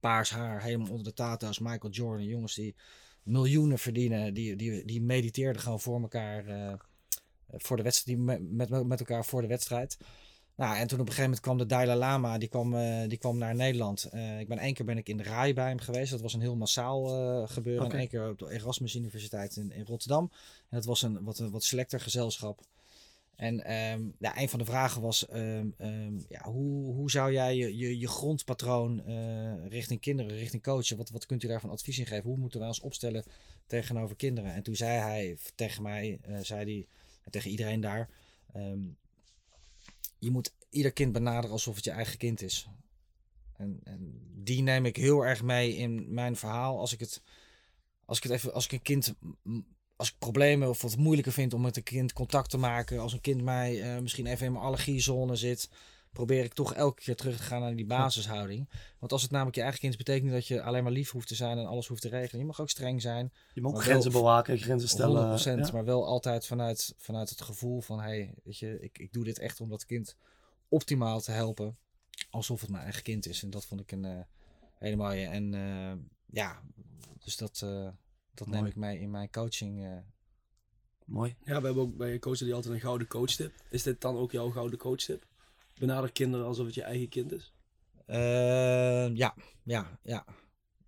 [0.00, 1.58] paars haar, helemaal onder de tato's.
[1.58, 2.74] Michael Jordan, jongens die
[3.22, 4.34] miljoenen verdienen.
[4.34, 6.46] Die, die, die mediteerden gewoon voor elkaar.
[6.46, 6.74] eh,
[7.52, 9.98] voor de wedstrijd, die met, met elkaar voor de wedstrijd.
[10.60, 13.18] Nou, en toen op een gegeven moment kwam de Dalai Lama, die kwam, eh, die
[13.18, 14.04] kwam naar Nederland.
[14.04, 16.10] Eh, ik ben één keer ben ik in de RAI bij hem geweest.
[16.10, 17.90] Dat was een heel massaal eh, gebeuren.
[17.90, 20.30] En één keer op de Erasmus Universiteit in, in Rotterdam.
[20.68, 22.60] En dat was een wat, een wat selecter gezelschap.
[23.36, 27.56] En ehm, ja, een van de vragen was, ehm, ehm, ja, hoe, hoe zou jij
[27.56, 29.02] je, je, je grondpatroon
[29.68, 32.28] richting kinderen, richting coachen, wat, wat kunt u daarvan advies in geven?
[32.28, 33.24] Hoe moeten wij ons opstellen
[33.66, 34.54] tegenover kinderen?
[34.54, 36.86] En toen zei hij tegen mij, zei hij,
[37.24, 38.08] en tegen iedereen daar,
[40.20, 42.68] je moet ieder kind benaderen alsof het je eigen kind is.
[43.56, 46.78] En, en die neem ik heel erg mee in mijn verhaal.
[46.78, 47.22] Als ik het,
[48.04, 49.14] als ik het even, als ik een kind,
[49.96, 53.12] als ik problemen of wat moeilijker vind om met een kind contact te maken, als
[53.12, 55.68] een kind mij eh, misschien even in mijn allergiezone zit,
[56.12, 58.68] probeer ik toch elke keer terug te gaan naar die basishouding.
[58.98, 61.28] Want als het namelijk je eigen kind is, betekent dat je alleen maar lief hoeft
[61.28, 62.40] te zijn en alles hoeft te regelen.
[62.40, 65.38] Je mag ook streng zijn, Je moet ook grenzen wel bewaken, grenzen stellen.
[65.38, 65.72] 100%, ja.
[65.72, 69.38] maar wel altijd vanuit, vanuit het gevoel van, hey, weet je, ik, ik doe dit
[69.38, 70.16] echt om dat kind
[70.68, 71.76] optimaal te helpen,
[72.30, 73.42] alsof het mijn eigen kind is.
[73.42, 74.20] En dat vond ik een eh,
[74.78, 75.26] hele mooie.
[75.26, 75.92] En eh,
[76.26, 76.62] ja,
[77.24, 77.88] dus dat, eh,
[78.34, 78.70] dat neem Mooi.
[78.70, 79.84] ik mee in mijn coaching.
[79.84, 79.96] eh.
[81.04, 81.36] Mooi.
[81.44, 83.52] Ja, we hebben ook bij coachen die altijd een gouden coachtip.
[83.70, 85.26] Is dit dan ook jouw gouden coachtip?
[85.80, 87.52] Benader kinderen alsof het je eigen kind is.
[88.06, 90.24] Eh, ja, ja, ja.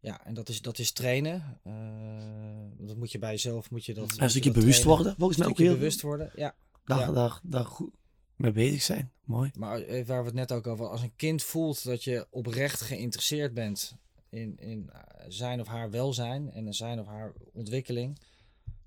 [0.00, 1.60] Ja, en dat is, dat is trainen.
[1.62, 4.10] Eh, dat moet je bij jezelf, moet je dat...
[4.10, 5.04] En een je stukje dat bewust trainen.
[5.04, 6.54] worden, volgens mij ook heel bewust worden, ja.
[6.84, 7.12] Daar, ja.
[7.12, 7.90] daar, daar goed
[8.36, 9.12] mee bezig zijn.
[9.24, 9.50] Mooi.
[9.54, 12.80] Maar eh, waar we het net ook over als een kind voelt dat je oprecht
[12.80, 13.96] geïnteresseerd bent
[14.28, 18.18] in, in eh, zijn of haar welzijn en in zijn of haar ontwikkeling,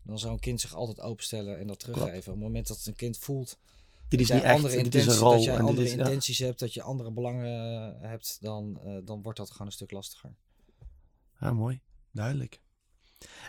[0.04, 2.34] dan zou een kind zich altijd openstellen en dat teruggeven.
[2.34, 3.58] Op het moment dat een kind voelt
[4.08, 5.32] Dit is niet echt, is een intenties, rol.
[5.32, 5.98] dat jij en dit andere is, ja.
[5.98, 7.46] intenties hebt, dat je andere belangen
[8.02, 10.36] eh, hebt, dan, eh, dan wordt dat gewoon een stuk lastiger.
[11.40, 11.82] Ja, mooi.
[12.12, 12.60] Duidelijk.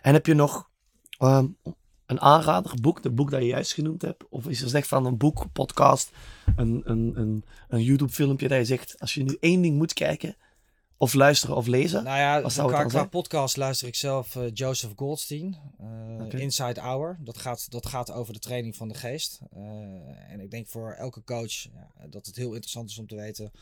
[0.03, 0.71] En heb je nog
[1.19, 1.47] ehm,
[2.07, 4.29] een aanrader, een boek, de boek dat je juist genoemd hebt?
[4.29, 6.11] Of is er echt van een boek, podcast,
[6.57, 9.93] een, een, een, een YouTube filmpje dat je zegt, als je nu één ding moet
[9.93, 10.37] kijken,
[10.99, 16.41] of luisteren of lezen, Nou ja, qua, podcast luister ik zelf eh, Joseph Goldstein, eh.
[16.41, 17.19] Inside Hour.
[17.21, 19.41] Dat gaat, dat gaat over de training van de geest.
[19.53, 19.61] Eh,
[20.31, 23.53] en ik denk voor elke coach ja, dat het heel interessant is om te weten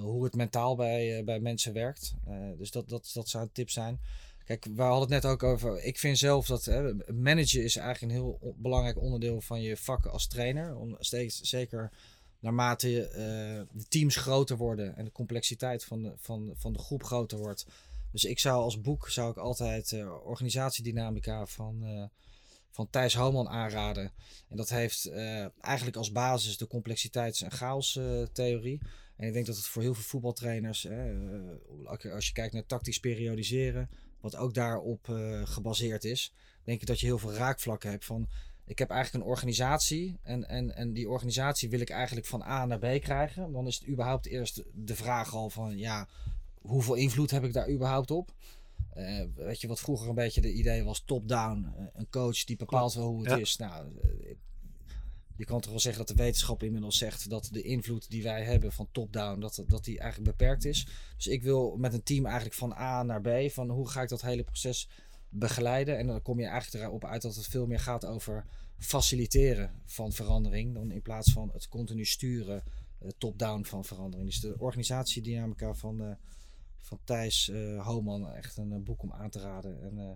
[0.00, 2.14] hoe het mentaal bij, bij mensen werkt.
[2.58, 4.00] Dus dat, dat, dat zou een tip zijn.
[4.44, 5.82] Kijk, we hadden het net ook over.
[5.82, 10.06] Ik vind zelf dat hè, managen is eigenlijk een heel belangrijk onderdeel van je vak
[10.06, 10.76] als trainer.
[10.76, 11.90] Om steeds, zeker
[12.40, 13.20] naarmate eh,
[13.72, 17.66] de teams groter worden en de complexiteit van de, van, van de groep groter wordt.
[18.12, 22.04] Dus ik zou als boek zou ik altijd eh, organisatiedynamica van, eh,
[22.70, 24.12] van Thijs Homan aanraden.
[24.48, 25.10] En dat heeft
[25.60, 28.80] eigenlijk als basis de complexiteits- en chaos-theorie.
[29.16, 31.14] en ik denk dat het voor heel veel voetbaltrainers, hè,
[32.12, 35.06] als je kijkt naar tactisch periodiseren, wat ook daarop
[35.44, 36.32] gebaseerd is,
[36.64, 38.28] denk ik dat je heel veel raakvlakken hebt van
[38.70, 42.66] ik heb eigenlijk een organisatie en, en, en die organisatie wil ik eigenlijk van A
[42.66, 43.52] naar B krijgen.
[43.52, 46.08] Dan is het überhaupt eerst de vraag al van ja,
[46.60, 48.32] hoeveel invloed heb ik daar überhaupt op?
[48.90, 51.72] Eh, weet je wat vroeger een beetje de idee was top-down.
[51.76, 53.36] Eh, een coach die bepaalt wel hoe het Ja.
[53.36, 53.56] is.
[53.56, 54.34] Nou, eh,
[55.36, 58.44] je kan toch wel zeggen dat de wetenschap inmiddels zegt dat de invloed die wij
[58.44, 60.86] hebben van top-down, dat, dat die eigenlijk beperkt is.
[61.16, 64.08] Dus ik wil met een team eigenlijk van A naar B, van hoe ga ik
[64.08, 64.88] dat hele proces
[65.30, 65.98] begeleiden.
[65.98, 68.44] En dan kom je eigenlijk erop uit dat het veel meer gaat over
[68.78, 72.62] faciliteren van verandering, dan in plaats van het continu sturen
[72.98, 74.28] eh, top-down van verandering.
[74.28, 76.14] Dus de organisatiedynamica van, eh,
[76.80, 79.82] van Thijs eh Homan, echt een boek om aan te raden.
[79.82, 80.12] En, eh,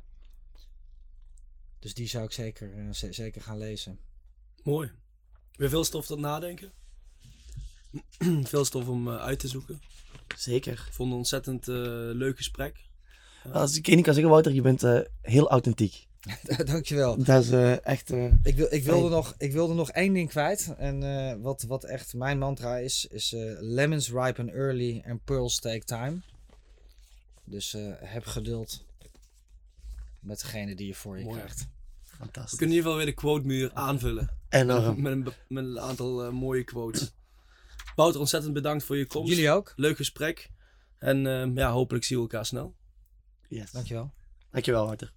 [1.79, 3.99] dus die zou ik zeker, ze- zeker gaan lezen.
[4.63, 4.91] Mooi.
[5.53, 6.73] Weer veel stof tot nadenken.
[8.53, 9.81] veel stof om uit te zoeken.
[10.37, 10.73] zeker.
[10.73, 11.67] Ik vond het een ontzettend
[12.17, 12.85] leuk gesprek.
[13.53, 16.07] Als ik één ding kan zeggen, Wouter, je bent eh, heel authentiek.
[16.65, 17.25] Dankjewel.
[17.25, 18.11] Dat is eh, echt...
[18.11, 20.75] eh, Ik, wil, ik, wilde nog, ik wilde nog één ding kwijt.
[20.79, 25.59] En eh, wat, wat echt mijn mantra is, is eh, lemons ripen early and pearls
[25.61, 26.17] take time.
[27.45, 28.85] Dus eh, heb geduld
[30.21, 31.37] met degene die je voor je Mooi.
[31.39, 31.59] krijgt.
[32.11, 32.59] We fantastisch.
[32.59, 34.31] kunnen in ieder geval weer de quote muur aanvullen.
[34.49, 35.01] Enorm.
[35.03, 37.13] Met een, be- met een aantal mooie quotes.
[37.97, 39.29] Wouter, ontzettend bedankt voor je komst.
[39.29, 39.73] Jullie ook.
[39.77, 40.51] Leuk gesprek.
[40.99, 42.75] En eh, ja, hopelijk zien we elkaar snel.
[43.49, 43.73] Yes.
[43.73, 44.11] Dankjewel.
[44.51, 45.13] Dankjewel, Walter.